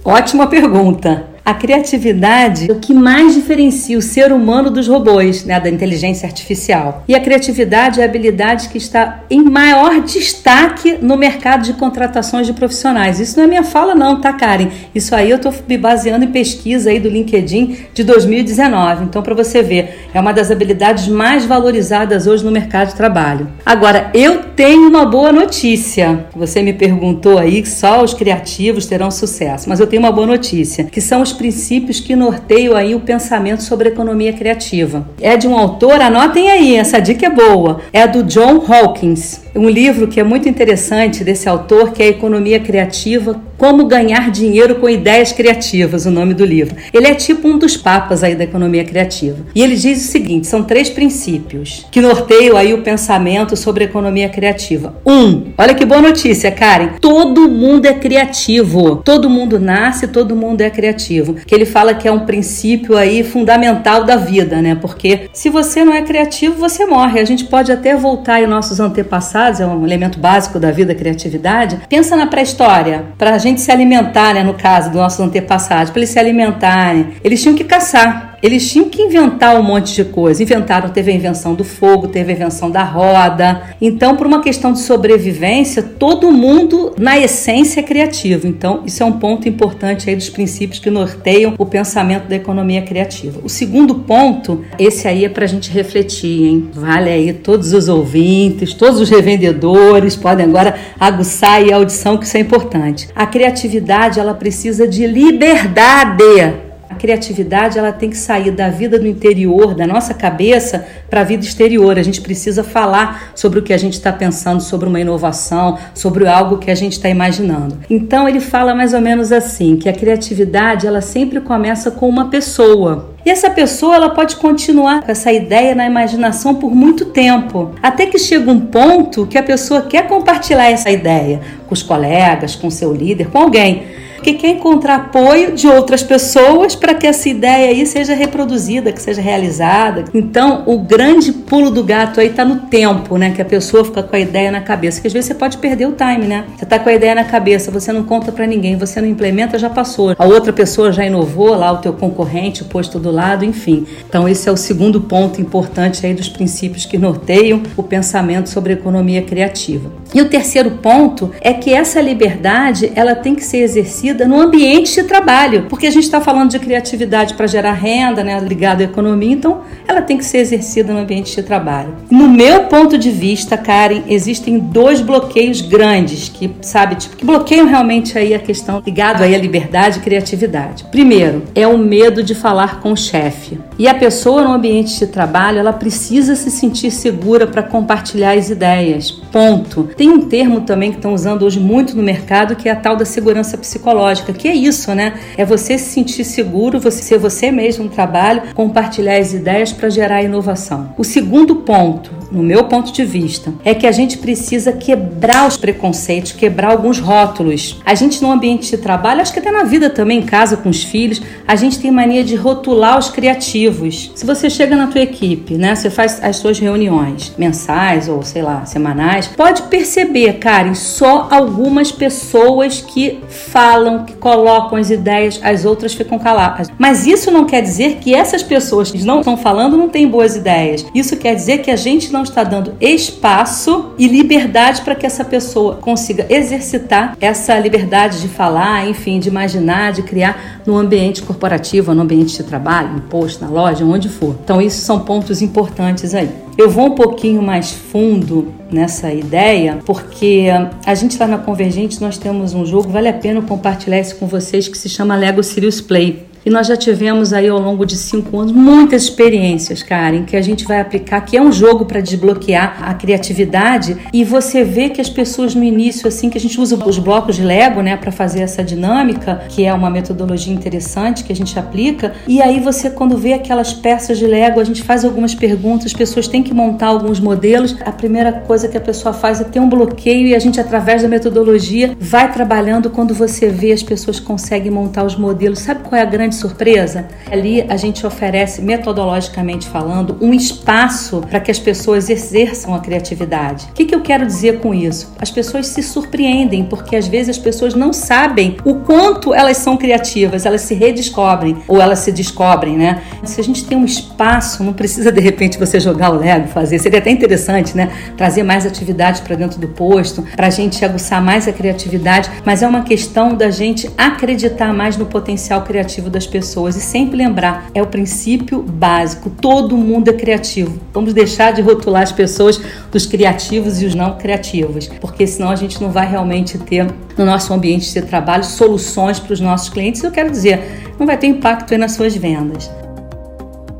Ótima 0.03 0.47
pergunta. 0.47 1.34
A 1.45 1.53
criatividade 1.53 2.71
é 2.71 2.73
o 2.73 2.79
que 2.79 2.91
mais 2.91 3.35
diferencia 3.35 3.99
o 3.99 4.01
ser 4.01 4.33
humano 4.33 4.71
dos 4.71 4.87
robôs, 4.87 5.45
né, 5.45 5.59
da 5.59 5.69
inteligência 5.69 6.25
artificial. 6.25 7.03
E 7.07 7.13
a 7.13 7.19
criatividade 7.19 7.99
é 7.99 8.03
a 8.03 8.07
habilidade 8.07 8.67
que 8.67 8.79
está 8.79 9.19
em 9.29 9.43
maior 9.43 10.01
destaque 10.01 10.97
no 10.99 11.15
mercado 11.15 11.61
de 11.63 11.73
contratações 11.73 12.47
de 12.47 12.53
profissionais. 12.53 13.19
Isso 13.19 13.37
não 13.37 13.43
é 13.43 13.47
minha 13.47 13.63
fala 13.63 13.93
não, 13.93 14.19
tá, 14.19 14.33
Karen? 14.33 14.69
Isso 14.95 15.13
aí 15.13 15.29
eu 15.29 15.35
estou 15.35 15.53
me 15.69 15.77
baseando 15.77 16.25
em 16.25 16.29
pesquisa 16.29 16.89
aí 16.89 16.99
do 16.99 17.09
LinkedIn 17.09 17.77
de 17.93 18.03
2019. 18.03 19.03
Então, 19.03 19.21
para 19.21 19.35
você 19.35 19.61
ver, 19.61 20.07
é 20.15 20.19
uma 20.19 20.31
das 20.31 20.49
habilidades 20.49 21.07
mais 21.07 21.45
valorizadas 21.45 22.25
hoje 22.25 22.43
no 22.43 22.49
mercado 22.49 22.87
de 22.87 22.95
trabalho. 22.95 23.47
Agora, 23.63 24.09
eu 24.15 24.45
tenho 24.55 24.89
uma 24.89 25.05
boa 25.05 25.31
notícia. 25.31 26.25
Você 26.35 26.63
me 26.63 26.73
perguntou 26.73 27.37
aí 27.37 27.61
que 27.61 27.69
só 27.69 28.03
os 28.03 28.15
criativos 28.15 28.87
terão 28.87 29.11
sucesso, 29.11 29.69
mas 29.69 29.79
eu 29.79 29.85
tenho 29.85 30.01
uma 30.01 30.11
boa 30.11 30.25
notícia, 30.25 30.85
que 30.85 30.99
são 30.99 31.21
os 31.21 31.34
princípios 31.35 31.99
que 31.99 32.15
norteiam 32.15 32.75
aí 32.75 32.95
o 32.95 32.99
pensamento 32.99 33.61
sobre 33.61 33.89
economia 33.89 34.33
criativa. 34.33 35.07
É 35.21 35.37
de 35.37 35.47
um 35.47 35.55
autor, 35.57 36.01
anotem 36.01 36.49
aí, 36.49 36.75
essa 36.75 36.99
dica 36.99 37.27
é 37.27 37.29
boa, 37.29 37.81
é 37.93 38.07
do 38.07 38.23
John 38.23 38.63
Hawkins. 38.67 39.41
Um 39.55 39.69
livro 39.69 40.07
que 40.07 40.19
é 40.19 40.23
muito 40.23 40.49
interessante 40.49 41.23
desse 41.23 41.47
autor, 41.47 41.93
que 41.93 42.01
é 42.01 42.07
Economia 42.07 42.59
Criativa 42.59 43.39
Como 43.57 43.85
Ganhar 43.85 44.29
Dinheiro 44.31 44.75
com 44.75 44.89
Ideias 44.89 45.31
Criativas, 45.31 46.05
o 46.05 46.11
nome 46.11 46.33
do 46.33 46.43
livro. 46.43 46.75
Ele 46.93 47.07
é 47.07 47.15
tipo 47.15 47.47
um 47.47 47.57
dos 47.57 47.77
papas 47.77 48.23
aí 48.23 48.35
da 48.35 48.43
economia 48.43 48.83
criativa. 48.83 49.37
E 49.55 49.61
ele 49.61 49.75
diz 49.75 50.03
o 50.03 50.11
seguinte: 50.11 50.47
são 50.47 50.63
três 50.63 50.89
princípios 50.89 51.85
que 51.89 52.01
norteiam 52.01 52.57
aí 52.57 52.73
o 52.73 52.81
pensamento 52.81 53.55
sobre 53.55 53.85
economia 53.85 54.27
criativa. 54.27 54.95
Um, 55.05 55.53
olha 55.57 55.73
que 55.73 55.85
boa 55.85 56.01
notícia, 56.01 56.51
Karen. 56.51 56.95
Todo 56.99 57.47
mundo 57.47 57.85
é 57.85 57.93
criativo. 57.93 58.97
Todo 58.97 59.29
mundo 59.29 59.59
nasce, 59.59 60.07
todo 60.07 60.35
mundo 60.35 60.61
é 60.61 60.69
criativo. 60.69 61.35
Que 61.45 61.55
ele 61.55 61.65
fala 61.65 61.93
que 61.93 62.07
é 62.07 62.11
um 62.11 62.25
princípio 62.25 62.97
aí 62.97 63.23
fundamental 63.23 64.03
da 64.03 64.17
vida, 64.17 64.61
né? 64.61 64.75
Porque 64.75 65.29
se 65.31 65.49
você 65.49 65.85
não 65.85 65.93
é 65.93 66.01
criativo, 66.01 66.55
você 66.55 66.85
morre. 66.85 67.19
A 67.19 67.25
gente 67.25 67.45
pode 67.45 67.71
até 67.71 67.95
voltar 67.95 68.35
aí 68.35 68.47
nossos 68.47 68.79
antepassados, 68.79 69.59
é 69.61 69.65
um 69.65 69.85
elemento 69.85 70.19
básico 70.19 70.59
da 70.59 70.71
vida, 70.71 70.91
a 70.91 70.95
criatividade. 70.95 71.79
Pensa 71.87 72.15
na 72.17 72.27
pré-história, 72.27 73.05
para 73.17 73.44
gente 73.45 73.61
se 73.61 73.71
alimentar, 73.71 74.33
né? 74.33 74.43
No 74.43 74.53
caso 74.53 74.89
dos 74.89 74.99
nossos 74.99 75.19
antepassados, 75.19 75.91
para 75.91 75.99
eles 75.99 76.09
se 76.09 76.19
alimentarem, 76.19 77.13
eles 77.23 77.41
tinham 77.41 77.55
que 77.55 77.63
caçar. 77.63 78.34
Eles 78.41 78.69
tinham 78.69 78.89
que 78.89 79.01
inventar 79.01 79.59
um 79.59 79.63
monte 79.63 79.93
de 79.95 80.05
coisa. 80.05 80.41
Inventaram, 80.41 80.89
teve 80.89 81.11
a 81.11 81.15
invenção 81.15 81.53
do 81.53 81.63
fogo, 81.63 82.07
teve 82.07 82.31
a 82.31 82.35
invenção 82.35 82.69
da 82.69 82.83
roda. 82.83 83.63
Então, 83.81 84.15
por 84.15 84.27
uma 84.27 84.41
questão 84.41 84.71
de 84.73 84.79
sobrevivência, 84.79 85.81
todo 85.81 86.31
mundo, 86.31 86.93
na 86.97 87.17
essência, 87.17 87.79
é 87.79 87.83
criativo. 87.83 88.47
Então, 88.47 88.83
isso 88.85 89.01
é 89.01 89.05
um 89.05 89.13
ponto 89.13 89.47
importante 89.47 90.09
aí 90.09 90.15
dos 90.15 90.29
princípios 90.29 90.79
que 90.79 90.89
norteiam 90.89 91.55
o 91.57 91.65
pensamento 91.65 92.27
da 92.27 92.35
economia 92.35 92.81
criativa. 92.81 93.39
O 93.43 93.49
segundo 93.49 93.95
ponto, 93.95 94.63
esse 94.77 95.07
aí 95.07 95.25
é 95.25 95.29
para 95.29 95.45
a 95.45 95.47
gente 95.47 95.71
refletir, 95.71 96.45
hein? 96.45 96.69
Vale 96.73 97.09
aí 97.09 97.33
todos 97.33 97.73
os 97.73 97.87
ouvintes, 97.87 98.73
todos 98.73 98.99
os 98.99 99.09
revendedores 99.09 100.15
podem 100.15 100.45
agora 100.45 100.75
aguçar 100.99 101.61
a 101.61 101.75
audição, 101.75 102.17
que 102.17 102.25
isso 102.25 102.37
é 102.37 102.39
importante. 102.39 103.09
A 103.15 103.25
criatividade, 103.25 104.19
ela 104.19 104.33
precisa 104.33 104.87
de 104.87 105.07
liberdade 105.07 106.64
criatividade 107.05 107.77
ela 107.77 107.91
tem 107.91 108.09
que 108.09 108.17
sair 108.17 108.49
da 108.49 108.67
vida 108.69 108.97
do 108.97 109.05
interior, 109.05 109.75
da 109.75 109.85
nossa 109.85 110.11
cabeça, 110.11 110.87
para 111.07 111.21
a 111.21 111.23
vida 111.23 111.45
exterior. 111.45 111.99
A 111.99 112.03
gente 112.03 112.19
precisa 112.19 112.63
falar 112.63 113.31
sobre 113.35 113.59
o 113.59 113.61
que 113.61 113.71
a 113.71 113.77
gente 113.77 113.93
está 113.93 114.11
pensando, 114.11 114.59
sobre 114.59 114.89
uma 114.89 114.99
inovação, 114.99 115.77
sobre 115.93 116.27
algo 116.27 116.57
que 116.57 116.71
a 116.71 116.75
gente 116.75 116.93
está 116.93 117.07
imaginando. 117.07 117.77
Então 117.87 118.27
ele 118.27 118.39
fala 118.39 118.73
mais 118.73 118.91
ou 118.91 119.01
menos 119.01 119.31
assim, 119.31 119.77
que 119.77 119.87
a 119.87 119.93
criatividade 119.93 120.87
ela 120.87 120.99
sempre 120.99 121.39
começa 121.39 121.91
com 121.91 122.09
uma 122.09 122.29
pessoa. 122.29 123.13
E 123.23 123.29
essa 123.29 123.51
pessoa 123.51 123.95
ela 123.95 124.09
pode 124.09 124.37
continuar 124.37 125.03
com 125.03 125.11
essa 125.11 125.31
ideia 125.31 125.75
na 125.75 125.85
imaginação 125.85 126.55
por 126.55 126.73
muito 126.73 127.05
tempo, 127.05 127.71
até 127.83 128.07
que 128.07 128.17
chega 128.17 128.51
um 128.51 128.59
ponto 128.59 129.27
que 129.27 129.37
a 129.37 129.43
pessoa 129.43 129.83
quer 129.83 130.07
compartilhar 130.07 130.71
essa 130.71 130.89
ideia 130.89 131.39
com 131.67 131.73
os 131.73 131.83
colegas, 131.83 132.55
com 132.55 132.69
seu 132.71 132.91
líder, 132.91 133.29
com 133.29 133.37
alguém 133.37 134.04
porque 134.25 134.39
quer 134.39 134.49
encontrar 134.49 134.95
apoio 134.95 135.51
de 135.51 135.67
outras 135.67 136.01
pessoas 136.01 136.75
para 136.75 136.95
que 136.95 137.05
essa 137.05 137.29
ideia 137.29 137.69
aí 137.69 137.85
seja 137.85 138.15
reproduzida, 138.15 138.91
que 138.91 138.99
seja 138.99 139.21
realizada. 139.21 140.05
Então, 140.15 140.63
o 140.65 140.79
grande 140.79 141.31
pulo 141.31 141.69
do 141.69 141.83
gato 141.83 142.19
aí 142.19 142.29
está 142.29 142.43
no 142.43 142.61
tempo, 142.61 143.17
né? 143.19 143.29
Que 143.35 143.41
a 143.43 143.45
pessoa 143.45 143.85
fica 143.85 144.01
com 144.01 144.15
a 144.15 144.19
ideia 144.19 144.51
na 144.51 144.61
cabeça, 144.61 144.99
que 144.99 145.05
às 145.05 145.13
vezes 145.13 145.27
você 145.27 145.35
pode 145.35 145.59
perder 145.59 145.87
o 145.87 145.91
time, 145.91 146.25
né? 146.25 146.45
Você 146.57 146.63
está 146.63 146.79
com 146.79 146.89
a 146.89 146.93
ideia 146.93 147.13
na 147.13 147.23
cabeça, 147.23 147.69
você 147.69 147.93
não 147.93 148.01
conta 148.01 148.31
para 148.31 148.47
ninguém, 148.47 148.75
você 148.75 148.99
não 148.99 149.07
implementa, 149.07 149.59
já 149.59 149.69
passou. 149.69 150.15
A 150.17 150.25
outra 150.25 150.51
pessoa 150.51 150.91
já 150.91 151.05
inovou, 151.05 151.55
lá 151.55 151.71
o 151.71 151.77
teu 151.77 151.93
concorrente, 151.93 152.63
o 152.63 152.65
posto 152.65 152.97
do 152.97 153.11
lado, 153.11 153.45
enfim. 153.45 153.85
Então, 154.09 154.27
esse 154.27 154.49
é 154.49 154.51
o 154.51 154.57
segundo 154.57 155.01
ponto 155.01 155.39
importante 155.39 156.03
aí 156.03 156.15
dos 156.15 156.29
princípios 156.29 156.83
que 156.83 156.97
norteiam 156.97 157.61
o 157.77 157.83
pensamento 157.83 158.49
sobre 158.49 158.73
economia 158.73 159.21
criativa. 159.21 159.91
E 160.15 160.21
o 160.21 160.29
terceiro 160.29 160.71
ponto 160.71 161.29
é 161.41 161.53
que 161.53 161.71
essa 161.71 162.01
liberdade, 162.01 162.91
ela 162.95 163.13
tem 163.13 163.35
que 163.35 163.43
ser 163.43 163.57
exercida 163.57 164.14
no 164.23 164.39
ambiente 164.39 164.93
de 164.93 165.03
trabalho, 165.03 165.65
porque 165.69 165.87
a 165.87 165.91
gente 165.91 166.03
está 166.03 166.21
falando 166.21 166.51
de 166.51 166.59
criatividade 166.59 167.33
para 167.33 167.47
gerar 167.47 167.73
renda, 167.73 168.23
né, 168.23 168.39
ligado 168.39 168.81
à 168.81 168.83
economia, 168.83 169.33
então 169.33 169.61
ela 169.87 170.01
tem 170.01 170.17
que 170.17 170.23
ser 170.23 170.37
exercida 170.37 170.93
no 170.93 170.99
ambiente 170.99 171.35
de 171.35 171.43
trabalho. 171.43 171.95
No 172.09 172.29
meu 172.29 172.63
ponto 172.65 172.97
de 172.97 173.11
vista, 173.11 173.57
Karen, 173.57 174.03
existem 174.07 174.59
dois 174.59 175.01
bloqueios 175.01 175.61
grandes 175.61 176.29
que, 176.29 176.49
sabe, 176.61 176.95
tipo, 176.95 177.15
que 177.15 177.25
bloqueiam 177.25 177.67
realmente 177.67 178.17
aí 178.17 178.33
a 178.33 178.39
questão 178.39 178.81
ligado 178.85 179.23
aí 179.23 179.35
à 179.35 179.37
liberdade 179.37 179.99
e 179.99 180.01
criatividade. 180.01 180.85
Primeiro, 180.91 181.43
é 181.53 181.67
o 181.67 181.77
medo 181.77 182.23
de 182.23 182.35
falar 182.35 182.79
com 182.79 182.91
o 182.91 182.97
chefe. 182.97 183.59
E 183.77 183.87
a 183.87 183.93
pessoa 183.93 184.43
no 184.43 184.53
ambiente 184.53 184.97
de 184.97 185.07
trabalho, 185.07 185.59
ela 185.59 185.73
precisa 185.73 186.35
se 186.35 186.49
sentir 186.49 186.91
segura 186.91 187.47
para 187.47 187.63
compartilhar 187.63 188.33
as 188.33 188.49
ideias. 188.49 189.11
Ponto. 189.11 189.89
Tem 189.97 190.09
um 190.09 190.21
termo 190.21 190.61
também 190.61 190.91
que 190.91 190.97
estão 190.97 191.13
usando 191.13 191.43
hoje 191.43 191.59
muito 191.59 191.95
no 191.95 192.03
mercado 192.03 192.55
que 192.55 192.69
é 192.69 192.71
a 192.71 192.75
tal 192.75 192.95
da 192.95 193.05
segurança 193.05 193.57
psicológica 193.57 194.04
psicológica, 194.05 194.33
que 194.33 194.47
é 194.47 194.53
isso, 194.53 194.93
né? 194.93 195.13
É 195.37 195.43
você 195.43 195.77
se 195.77 195.89
sentir 195.89 196.23
seguro, 196.23 196.79
você 196.79 197.01
ser 197.01 197.17
você 197.17 197.51
mesmo 197.51 197.85
no 197.85 197.89
trabalho, 197.89 198.43
compartilhar 198.53 199.17
as 199.17 199.33
ideias 199.33 199.71
para 199.71 199.89
gerar 199.89 200.21
inovação. 200.23 200.93
O 200.97 201.03
segundo 201.03 201.57
ponto, 201.57 202.11
no 202.31 202.43
meu 202.43 202.65
ponto 202.65 202.91
de 202.91 203.05
vista, 203.05 203.53
é 203.63 203.73
que 203.73 203.87
a 203.87 203.91
gente 203.91 204.17
precisa 204.17 204.71
quebrar 204.73 205.47
os 205.47 205.57
preconceitos, 205.57 206.31
quebrar 206.31 206.71
alguns 206.71 206.99
rótulos. 206.99 207.81
A 207.85 207.95
gente 207.95 208.21
no 208.21 208.31
ambiente 208.31 208.69
de 208.69 208.77
trabalho, 208.77 209.21
acho 209.21 209.33
que 209.33 209.39
até 209.39 209.51
na 209.51 209.63
vida 209.63 209.89
também, 209.89 210.19
em 210.19 210.25
casa 210.25 210.57
com 210.57 210.69
os 210.69 210.83
filhos, 210.83 211.21
a 211.47 211.55
gente 211.55 211.79
tem 211.79 211.91
mania 211.91 212.23
de 212.23 212.35
rotular 212.35 212.97
os 212.99 213.09
criativos. 213.09 214.11
Se 214.15 214.25
você 214.25 214.49
chega 214.49 214.75
na 214.75 214.87
tua 214.87 215.01
equipe, 215.01 215.55
né, 215.55 215.75
você 215.75 215.89
faz 215.89 216.21
as 216.23 216.37
suas 216.37 216.59
reuniões 216.59 217.33
mensais 217.37 218.07
ou 218.07 218.21
sei 218.21 218.41
lá, 218.41 218.65
semanais, 218.65 219.27
pode 219.27 219.63
perceber, 219.63 220.33
Karen, 220.33 220.73
só 220.73 221.27
algumas 221.31 221.91
pessoas 221.91 222.81
que 222.81 223.19
falam, 223.29 223.94
que 224.03 224.13
colocam 224.13 224.77
as 224.77 224.89
ideias, 224.89 225.39
as 225.43 225.65
outras 225.65 225.93
ficam 225.93 226.19
caladas. 226.19 226.69
Mas 226.77 227.07
isso 227.07 227.31
não 227.31 227.45
quer 227.45 227.61
dizer 227.61 227.97
que 227.97 228.13
essas 228.13 228.43
pessoas 228.43 228.91
que 228.91 229.03
não 229.03 229.19
estão 229.19 229.37
falando 229.37 229.77
não 229.77 229.89
têm 229.89 230.07
boas 230.07 230.35
ideias. 230.35 230.85
Isso 230.93 231.17
quer 231.17 231.35
dizer 231.35 231.59
que 231.59 231.71
a 231.71 231.75
gente 231.75 232.11
não 232.11 232.23
está 232.23 232.43
dando 232.43 232.73
espaço 232.81 233.93
e 233.97 234.07
liberdade 234.07 234.81
para 234.81 234.95
que 234.95 235.05
essa 235.05 235.23
pessoa 235.23 235.75
consiga 235.75 236.25
exercitar 236.29 237.15
essa 237.21 237.57
liberdade 237.57 238.21
de 238.21 238.27
falar, 238.27 238.87
enfim, 238.87 239.19
de 239.19 239.29
imaginar, 239.29 239.93
de 239.93 240.03
criar 240.03 240.61
no 240.65 240.77
ambiente 240.77 241.21
corporativo, 241.21 241.93
no 241.93 242.01
ambiente 242.01 242.37
de 242.37 242.43
trabalho, 242.43 242.89
no 242.89 243.01
posto, 243.01 243.43
na 243.43 243.49
loja, 243.49 243.85
onde 243.85 244.09
for. 244.09 244.35
Então, 244.43 244.61
isso 244.61 244.81
são 244.81 244.99
pontos 244.99 245.41
importantes 245.41 246.13
aí. 246.13 246.44
Eu 246.57 246.69
vou 246.69 246.85
um 246.85 246.95
pouquinho 246.95 247.41
mais 247.41 247.71
fundo 247.71 248.53
nessa 248.71 249.11
ideia, 249.11 249.79
porque 249.85 250.47
a 250.85 250.95
gente 250.95 251.17
lá 251.19 251.27
na 251.27 251.37
Convergente 251.37 251.99
nós 251.99 252.17
temos 252.17 252.53
um 252.53 252.65
jogo, 252.65 252.87
vale 252.89 253.09
a 253.09 253.13
pena 253.13 253.41
compartilhar 253.41 253.99
isso 253.99 254.15
com 254.15 254.25
vocês, 254.25 254.65
que 254.69 254.77
se 254.77 254.87
chama 254.87 255.17
Lego 255.17 255.43
Sirius 255.43 255.81
Play. 255.81 256.25
E 256.45 256.49
nós 256.51 256.67
já 256.67 256.77
tivemos 256.77 257.33
aí 257.33 257.49
ao 257.49 257.59
longo 257.59 257.85
de 257.85 257.97
cinco 257.97 258.39
anos 258.39 258.51
muitas 258.51 259.03
experiências, 259.03 259.81
Karen, 259.81 260.23
que 260.23 260.35
a 260.35 260.41
gente 260.41 260.63
vai 260.63 260.79
aplicar, 260.79 261.21
que 261.21 261.35
é 261.35 261.41
um 261.41 261.51
jogo 261.51 261.85
para 261.85 261.99
desbloquear 261.99 262.83
a 262.83 262.93
criatividade. 262.93 263.97
E 264.13 264.23
você 264.23 264.63
vê 264.63 264.89
que 264.89 265.01
as 265.01 265.09
pessoas 265.09 265.55
no 265.55 265.63
início, 265.63 266.07
assim, 266.07 266.29
que 266.29 266.37
a 266.37 266.41
gente 266.41 266.61
usa 266.61 266.75
os 266.85 266.99
blocos 266.99 267.35
de 267.35 267.43
Lego, 267.43 267.81
né, 267.81 267.97
para 267.97 268.11
fazer 268.11 268.41
essa 268.41 268.63
dinâmica, 268.63 269.43
que 269.49 269.65
é 269.65 269.73
uma 269.73 269.89
metodologia 269.89 270.53
interessante 270.53 271.23
que 271.23 271.33
a 271.33 271.35
gente 271.35 271.57
aplica. 271.57 272.13
E 272.27 272.39
aí 272.41 272.59
você, 272.59 272.91
quando 272.91 273.17
vê 273.17 273.33
aquelas 273.33 273.73
peças 273.73 274.19
de 274.19 274.27
Lego, 274.27 274.59
a 274.59 274.63
gente 274.63 274.83
faz 274.83 275.03
algumas 275.03 275.33
perguntas, 275.33 275.87
as 275.87 275.93
pessoas 275.93 276.27
têm 276.27 276.43
que 276.43 276.53
montar 276.53 276.87
alguns 276.87 277.19
modelos. 277.19 277.75
A 277.83 277.91
primeira 277.91 278.31
coisa 278.31 278.67
que 278.67 278.77
a 278.77 278.81
pessoa 278.81 279.13
faz 279.13 279.41
é 279.41 279.45
ter 279.45 279.59
um 279.59 279.67
bloqueio 279.67 280.27
e 280.27 280.35
a 280.35 280.39
gente, 280.39 280.59
através 280.59 281.01
da 281.01 281.07
metodologia, 281.07 281.97
vai 281.99 282.31
trabalhando. 282.31 282.91
Quando 282.91 283.15
você 283.15 283.49
vê, 283.49 283.71
as 283.71 283.81
pessoas 283.81 284.19
conseguem 284.19 284.71
montar 284.71 285.03
os 285.03 285.15
modelos. 285.15 285.59
Sabe 285.59 285.81
qual 285.81 285.99
é 285.99 286.03
a 286.03 286.05
grande 286.05 286.34
surpresa? 286.35 287.07
Ali 287.31 287.65
a 287.67 287.77
gente 287.77 288.05
oferece, 288.05 288.61
metodologicamente 288.61 289.67
falando, 289.67 290.17
um 290.21 290.33
espaço 290.33 291.21
para 291.29 291.39
que 291.39 291.51
as 291.51 291.59
pessoas 291.59 292.09
exerçam 292.09 292.73
a 292.73 292.79
criatividade. 292.79 293.65
O 293.71 293.73
que, 293.73 293.85
que 293.85 293.95
eu 293.95 294.01
quero 294.01 294.25
dizer 294.25 294.59
com 294.59 294.73
isso? 294.73 295.13
As 295.19 295.31
pessoas 295.31 295.67
se 295.67 295.81
surpreendem, 295.81 296.65
porque 296.65 296.95
às 296.95 297.07
vezes 297.07 297.29
as 297.29 297.37
pessoas 297.37 297.73
não 297.73 297.91
sabem 297.91 298.57
o 298.63 298.75
quanto 298.75 299.33
elas 299.33 299.57
são 299.57 299.77
criativas, 299.77 300.45
elas 300.45 300.61
se 300.61 300.73
redescobrem 300.73 301.57
ou 301.67 301.81
elas 301.81 301.99
se 301.99 302.11
descobrem, 302.11 302.77
né? 302.77 303.01
Se 303.23 303.39
a 303.39 303.43
gente 303.43 303.65
tem 303.65 303.77
um 303.77 303.85
espaço, 303.85 304.63
não 304.63 304.73
precisa 304.73 305.11
de 305.11 305.21
repente 305.21 305.57
você 305.57 305.79
jogar 305.79 306.11
o 306.11 306.17
Lego, 306.17 306.47
fazer, 306.47 306.79
seria 306.79 306.99
até 306.99 307.09
interessante, 307.09 307.75
né? 307.75 307.89
Trazer 308.17 308.43
mais 308.43 308.65
atividades 308.65 309.21
para 309.21 309.35
dentro 309.35 309.59
do 309.59 309.67
posto, 309.67 310.23
para 310.35 310.47
a 310.47 310.49
gente 310.49 310.83
aguçar 310.83 311.21
mais 311.21 311.47
a 311.47 311.53
criatividade, 311.53 312.29
mas 312.45 312.61
é 312.61 312.67
uma 312.67 312.83
questão 312.83 313.33
da 313.33 313.49
gente 313.49 313.89
acreditar 313.97 314.73
mais 314.73 314.97
no 314.97 315.05
potencial 315.05 315.61
criativo 315.63 316.09
das 316.09 316.24
das 316.25 316.27
pessoas 316.27 316.75
e 316.75 316.81
sempre 316.81 317.17
lembrar, 317.17 317.69
é 317.73 317.81
o 317.81 317.87
princípio 317.87 318.61
básico. 318.61 319.29
Todo 319.29 319.77
mundo 319.77 320.09
é 320.09 320.13
criativo. 320.13 320.79
Vamos 320.93 321.13
deixar 321.13 321.53
de 321.53 321.61
rotular 321.61 322.03
as 322.03 322.11
pessoas 322.11 322.59
dos 322.91 323.05
criativos 323.05 323.81
e 323.81 323.85
os 323.85 323.95
não 323.95 324.17
criativos, 324.17 324.87
porque 324.99 325.25
senão 325.27 325.49
a 325.49 325.55
gente 325.55 325.81
não 325.81 325.91
vai 325.91 326.07
realmente 326.07 326.57
ter 326.57 326.87
no 327.17 327.25
nosso 327.25 327.53
ambiente 327.53 327.93
de 327.93 328.01
trabalho 328.01 328.43
soluções 328.43 329.19
para 329.19 329.33
os 329.33 329.39
nossos 329.39 329.69
clientes. 329.69 330.03
Eu 330.03 330.11
quero 330.11 330.29
dizer, 330.29 330.93
não 330.99 331.05
vai 331.05 331.17
ter 331.17 331.27
impacto 331.27 331.77
nas 331.77 331.93
suas 331.93 332.15
vendas. 332.15 332.69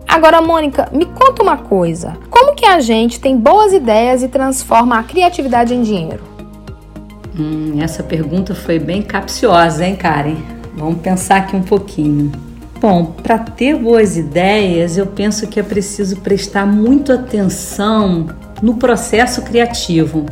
Agora, 0.07 0.41
Mônica, 0.41 0.87
me 0.93 1.05
conta 1.05 1.43
uma 1.43 1.57
coisa. 1.57 2.17
Como 2.29 2.55
que 2.55 2.65
a 2.65 2.79
gente 2.79 3.19
tem 3.19 3.35
boas 3.35 3.73
ideias 3.73 4.23
e 4.23 4.27
transforma 4.27 4.97
a 4.97 5.03
criatividade 5.03 5.73
em 5.73 5.81
dinheiro? 5.81 6.23
Hum, 7.37 7.81
essa 7.81 8.01
pergunta 8.01 8.55
foi 8.55 8.79
bem 8.79 9.01
capciosa, 9.01 9.85
hein, 9.85 9.95
Karen? 9.95 10.54
Vamos 10.75 11.00
pensar 11.01 11.38
aqui 11.38 11.55
um 11.55 11.63
pouquinho. 11.63 12.32
Bom, 12.79 13.05
para 13.24 13.39
ter 13.39 13.75
boas 13.77 14.17
ideias, 14.17 14.98
eu 14.98 15.08
penso 15.08 15.48
que 15.48 15.60
é 15.60 15.63
preciso 15.63 16.17
prestar 16.17 16.65
muito 16.65 17.12
atenção 17.12 18.27
no 18.62 18.75
processo 18.75 19.41
criativo. 19.41 20.25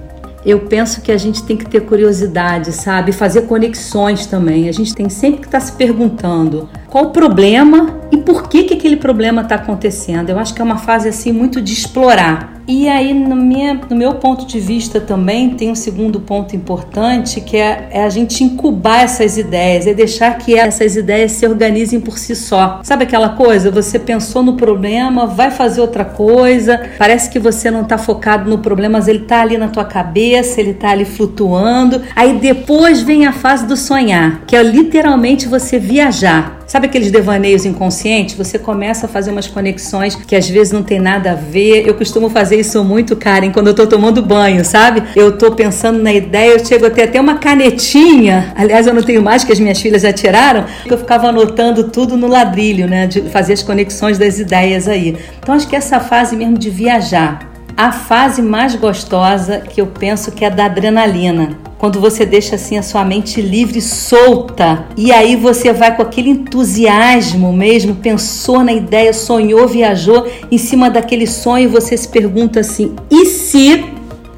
Eu 0.46 0.60
penso 0.60 1.02
que 1.02 1.12
a 1.12 1.18
gente 1.18 1.42
tem 1.44 1.56
que 1.56 1.66
ter 1.66 1.82
curiosidade, 1.86 2.74
sabe? 2.74 3.14
Fazer 3.14 3.44
conexões 3.44 4.26
também. 4.26 4.68
A 4.68 4.74
gente 4.74 4.94
tem 4.94 5.08
sempre 5.08 5.40
que 5.40 5.46
estar 5.48 5.62
tá 5.62 5.66
se 5.66 5.72
perguntando 5.72 6.70
qual 6.90 7.06
o 7.06 7.10
problema 7.12 8.02
e 8.12 8.18
por 8.18 8.50
que, 8.50 8.64
que 8.64 8.74
aquele 8.74 8.98
problema 8.98 9.42
está 9.42 9.56
acontecendo. 9.56 10.30
Eu 10.30 10.38
acho 10.38 10.54
que 10.54 10.62
é 10.62 10.66
uma 10.66 10.78
fase 10.78 11.08
assim 11.08 11.32
muito 11.32 11.62
de 11.62 11.72
explorar. 11.72 12.62
E 12.67 12.88
aí, 12.88 13.13
no, 13.13 13.36
minha, 13.36 13.74
no 13.89 13.96
meu 13.96 14.15
ponto 14.15 14.46
de 14.46 14.60
vista 14.60 15.01
também, 15.01 15.50
tem 15.51 15.70
um 15.70 15.75
segundo 15.75 16.22
ponto 16.22 16.55
importante 16.55 17.41
que 17.41 17.58
é, 17.58 17.89
é, 17.91 18.03
a 18.03 18.10
gente 18.10 18.41
incubar 18.43 19.03
essas 19.03 19.38
ideias, 19.38 19.86
é 19.86 19.93
deixar 19.93 20.38
que 20.38 20.58
essas 20.58 20.96
ideias 20.96 21.34
se 21.34 21.46
organizem 21.46 22.00
por 22.00 22.17
si 22.17 22.36
só. 22.36 22.79
Sabe 22.84 23.03
aquela 23.03 23.29
coisa? 23.29 23.70
Você 23.70 24.00
pensou 24.00 24.41
no 24.41 24.55
problema, 24.55 25.25
vai 25.25 25.51
fazer 25.51 25.82
outra 25.82 26.05
coisa, 26.05 26.89
parece 26.98 27.29
que 27.29 27.38
você 27.38 27.70
não 27.70 27.82
está 27.82 27.98
focado 27.98 28.50
no 28.50 28.60
problema, 28.60 28.98
mas 28.98 29.08
ele 29.10 29.24
está 29.24 29.41
ali 29.41 29.58
na 29.58 29.67
tua 29.67 29.86
cabeça, 29.86 30.62
ele 30.62 30.72
está 30.72 30.91
ali 30.91 31.03
flutuando. 31.03 32.01
Aí 32.15 32.39
depois 32.39 33.01
vem 33.01 33.25
a 33.25 33.34
fase 33.34 33.65
do 33.65 33.75
sonhar, 33.75 34.41
que 34.48 34.55
é 34.55 34.63
literalmente 34.63 35.48
você 35.48 35.77
viajar. 35.77 36.62
Sabe 36.74 36.88
aqueles 36.88 37.12
devaneios 37.12 37.65
inconscientes? 37.65 38.34
Você 38.34 38.58
começa 38.58 39.06
a 39.06 39.08
fazer 39.08 39.30
umas 39.30 39.46
conexões 39.46 40.15
que 40.15 40.36
às 40.36 40.50
vezes 40.50 40.74
não 40.74 40.82
tem 40.82 41.00
nada 41.00 41.34
a 41.34 41.36
ver. 41.36 41.88
Eu 41.88 41.94
costumo 41.94 42.32
fazer 42.32 42.60
isso 42.60 42.84
muito, 42.84 43.15
Karen, 43.15 43.51
quando 43.51 43.68
eu 43.68 43.75
tô 43.75 43.86
tomando 43.86 44.24
banho, 44.24 44.65
sabe? 44.65 45.03
Eu 45.15 45.38
tô 45.38 45.51
pensando 45.51 46.01
na 46.01 46.12
ideia, 46.12 46.53
eu 46.53 46.65
chego 46.65 46.88
a 46.88 46.89
ter 46.89 47.03
até 47.03 47.22
uma 47.22 47.38
canetinha. 47.38 48.51
Aliás, 48.56 48.88
eu 48.88 48.94
não 48.96 49.03
tenho 49.03 49.22
mais, 49.22 49.44
que 49.44 49.51
as 49.51 49.60
minhas 49.60 49.80
filhas 49.80 50.01
já 50.01 50.12
tiraram. 50.12 50.65
Eu 50.88 50.98
ficava 50.98 51.27
anotando 51.27 51.92
tudo 51.92 52.18
no 52.18 52.25
ladrilho, 52.25 52.88
né? 52.88 53.06
De 53.06 53.22
fazer 53.30 53.53
as 53.53 53.62
conexões 53.62 54.18
das 54.18 54.39
ideias 54.39 54.88
aí. 54.88 55.15
Então, 55.38 55.53
acho 55.53 55.68
que 55.68 55.75
essa 55.75 56.00
fase 56.00 56.36
mesmo 56.36 56.58
de 56.58 56.72
viajar. 56.72 57.53
A 57.75 57.92
fase 57.92 58.42
mais 58.42 58.75
gostosa 58.75 59.60
que 59.60 59.82
eu 59.82 59.88
penso 59.88 60.32
que 60.32 60.46
é 60.46 60.50
da 60.50 60.65
adrenalina 60.65 61.58
quando 61.84 62.00
você 62.00 62.25
deixa 62.25 62.56
assim 62.56 62.77
a 62.77 62.82
sua 62.82 63.03
mente 63.03 63.42
livre, 63.42 63.82
solta, 63.82 64.86
e 64.96 65.12
aí 65.12 65.36
você 65.36 65.74
vai 65.74 65.94
com 65.94 66.01
aquele 66.01 66.30
entusiasmo 66.30 67.51
mesmo, 67.51 67.96
pensou 67.96 68.63
na 68.63 68.72
ideia, 68.72 69.12
sonhou, 69.12 69.68
viajou 69.68 70.25
em 70.50 70.58
cima 70.58 70.89
daquele 70.89 71.27
sonho, 71.27 71.70
você 71.70 71.98
se 71.98 72.08
pergunta 72.08 72.62
assim: 72.62 72.96
e 73.12 73.25
se? 73.25 73.84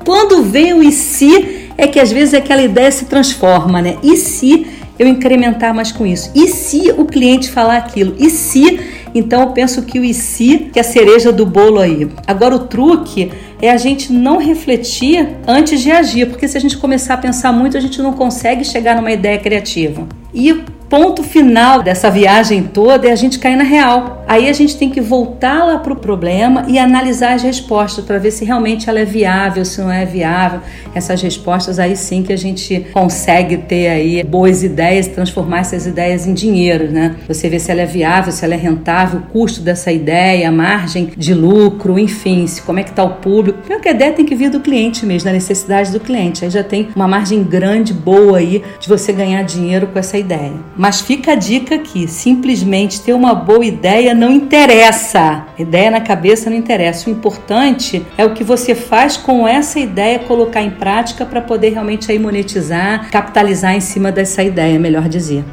Quando 0.03 0.41
vem 0.41 0.73
o 0.73 0.81
e 0.81 0.91
se, 0.91 1.69
é 1.77 1.85
que 1.85 1.99
às 1.99 2.11
vezes 2.11 2.33
aquela 2.33 2.63
ideia 2.63 2.91
se 2.91 3.05
transforma, 3.05 3.79
né? 3.79 3.97
E 4.01 4.17
se 4.17 4.65
eu 4.97 5.07
incrementar 5.07 5.71
mais 5.71 5.91
com 5.91 6.03
isso? 6.03 6.31
E 6.33 6.47
se 6.47 6.91
o 6.97 7.05
cliente 7.05 7.51
falar 7.51 7.77
aquilo? 7.77 8.15
E 8.17 8.27
se? 8.31 8.79
Então 9.15 9.39
eu 9.39 9.47
penso 9.51 9.83
que 9.83 9.97
o 9.97 10.13
se, 10.13 10.69
que 10.73 10.77
é 10.77 10.81
a 10.81 10.83
cereja 10.83 11.31
do 11.31 11.45
bolo 11.45 11.79
aí. 11.79 12.09
Agora 12.27 12.53
o 12.53 12.67
truque 12.67 13.31
é 13.65 13.71
a 13.71 13.77
gente 13.77 14.11
não 14.11 14.37
refletir 14.37 15.27
antes 15.47 15.81
de 15.81 15.91
agir, 15.91 16.27
porque 16.27 16.47
se 16.47 16.57
a 16.57 16.61
gente 16.61 16.77
começar 16.77 17.15
a 17.15 17.17
pensar 17.17 17.51
muito, 17.51 17.77
a 17.77 17.79
gente 17.79 18.01
não 18.01 18.13
consegue 18.13 18.63
chegar 18.63 18.95
numa 18.95 19.11
ideia 19.11 19.37
criativa. 19.37 20.07
E 20.33 20.53
ponto 20.89 21.23
final 21.23 21.81
dessa 21.81 22.09
viagem 22.09 22.63
toda 22.63 23.07
é 23.07 23.11
a 23.11 23.15
gente 23.15 23.39
cair 23.39 23.55
na 23.55 23.63
real. 23.63 24.23
Aí 24.27 24.49
a 24.49 24.53
gente 24.53 24.77
tem 24.77 24.89
que 24.89 25.01
voltar 25.01 25.63
lá 25.63 25.77
para 25.77 25.93
o 25.93 25.95
problema 25.95 26.65
e 26.67 26.79
analisar 26.79 27.33
as 27.33 27.43
respostas 27.43 28.03
para 28.03 28.17
ver 28.17 28.31
se 28.31 28.43
realmente 28.43 28.89
ela 28.89 28.99
é 28.99 29.05
viável, 29.05 29.63
se 29.63 29.81
não 29.81 29.91
é 29.91 30.05
viável. 30.05 30.61
Essas 30.93 31.21
respostas 31.21 31.79
aí 31.79 31.95
sim 31.95 32.23
que 32.23 32.33
a 32.33 32.37
gente 32.37 32.87
consegue 32.91 33.57
ter 33.57 33.87
aí 33.87 34.23
boas 34.23 34.63
ideias, 34.63 35.07
transformar 35.07 35.59
essas 35.59 35.85
ideias 35.85 36.25
em 36.27 36.33
dinheiro, 36.33 36.91
né? 36.91 37.15
Você 37.27 37.49
vê 37.49 37.59
se 37.59 37.71
ela 37.71 37.81
é 37.81 37.85
viável, 37.85 38.31
se 38.31 38.43
ela 38.43 38.53
é 38.53 38.57
rentável, 38.57 39.19
o 39.19 39.23
custo 39.23 39.61
dessa 39.61 39.91
ideia, 39.91 40.49
a 40.49 40.51
margem 40.51 41.11
de 41.15 41.33
lucro, 41.33 41.99
enfim, 41.99 42.47
se 42.47 42.61
como 42.61 42.79
é 42.79 42.83
que 42.83 42.89
está 42.89 43.03
o 43.03 43.15
público. 43.15 43.54
Porque 43.55 43.89
a 43.89 43.91
ideia 43.91 44.13
tem 44.13 44.25
que 44.25 44.35
vir 44.35 44.49
do 44.49 44.59
cliente 44.59 45.05
mesmo, 45.05 45.25
da 45.25 45.33
necessidade 45.33 45.91
do 45.91 45.99
cliente. 45.99 46.43
Aí 46.43 46.51
já 46.51 46.63
tem 46.63 46.89
uma 46.95 47.07
margem 47.07 47.43
grande, 47.43 47.93
boa 47.93 48.37
aí 48.37 48.63
de 48.79 48.87
você 48.87 49.11
ganhar 49.13 49.43
dinheiro 49.43 49.87
com 49.87 49.99
essa 49.99 50.17
ideia. 50.17 50.53
Mas 50.77 51.01
fica 51.01 51.33
a 51.33 51.35
dica 51.35 51.75
aqui: 51.75 52.07
simplesmente 52.07 53.01
ter 53.01 53.13
uma 53.13 53.33
boa 53.33 53.65
ideia 53.65 54.13
não 54.13 54.31
interessa. 54.31 55.45
Ideia 55.57 55.91
na 55.91 56.01
cabeça 56.01 56.49
não 56.49 56.57
interessa. 56.57 57.09
O 57.09 57.13
importante 57.13 58.05
é 58.17 58.25
o 58.25 58.33
que 58.33 58.43
você 58.43 58.75
faz 58.75 59.17
com 59.17 59.47
essa 59.47 59.79
ideia, 59.79 60.19
colocar 60.19 60.61
em 60.61 60.71
prática 60.71 61.25
para 61.25 61.41
poder 61.41 61.69
realmente 61.69 62.11
aí 62.11 62.19
monetizar, 62.19 63.09
capitalizar 63.09 63.75
em 63.75 63.81
cima 63.81 64.11
dessa 64.11 64.43
ideia, 64.43 64.79
melhor 64.79 65.07
dizer. 65.07 65.43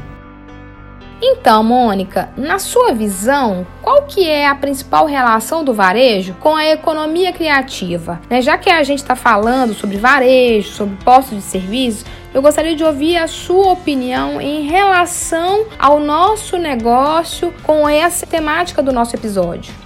Então, 1.25 1.63
Mônica, 1.63 2.29
na 2.35 2.59
sua 2.59 2.91
visão, 2.91 3.65
qual 3.81 4.03
que 4.03 4.27
é 4.27 4.45
a 4.45 4.53
principal 4.53 5.05
relação 5.05 5.63
do 5.63 5.73
varejo 5.73 6.35
com 6.41 6.53
a 6.53 6.65
economia 6.65 7.31
criativa? 7.31 8.19
Né? 8.29 8.41
Já 8.41 8.57
que 8.57 8.69
a 8.69 8.83
gente 8.83 8.99
está 8.99 9.15
falando 9.15 9.73
sobre 9.73 9.95
varejo, 9.95 10.73
sobre 10.73 10.97
postos 10.97 11.37
de 11.37 11.43
serviço, 11.43 12.03
eu 12.33 12.41
gostaria 12.41 12.75
de 12.75 12.83
ouvir 12.83 13.15
a 13.15 13.27
sua 13.27 13.71
opinião 13.71 14.41
em 14.41 14.63
relação 14.63 15.65
ao 15.79 15.97
nosso 15.97 16.57
negócio 16.57 17.53
com 17.63 17.87
essa 17.87 18.25
temática 18.25 18.83
do 18.83 18.91
nosso 18.91 19.15
episódio. 19.15 19.82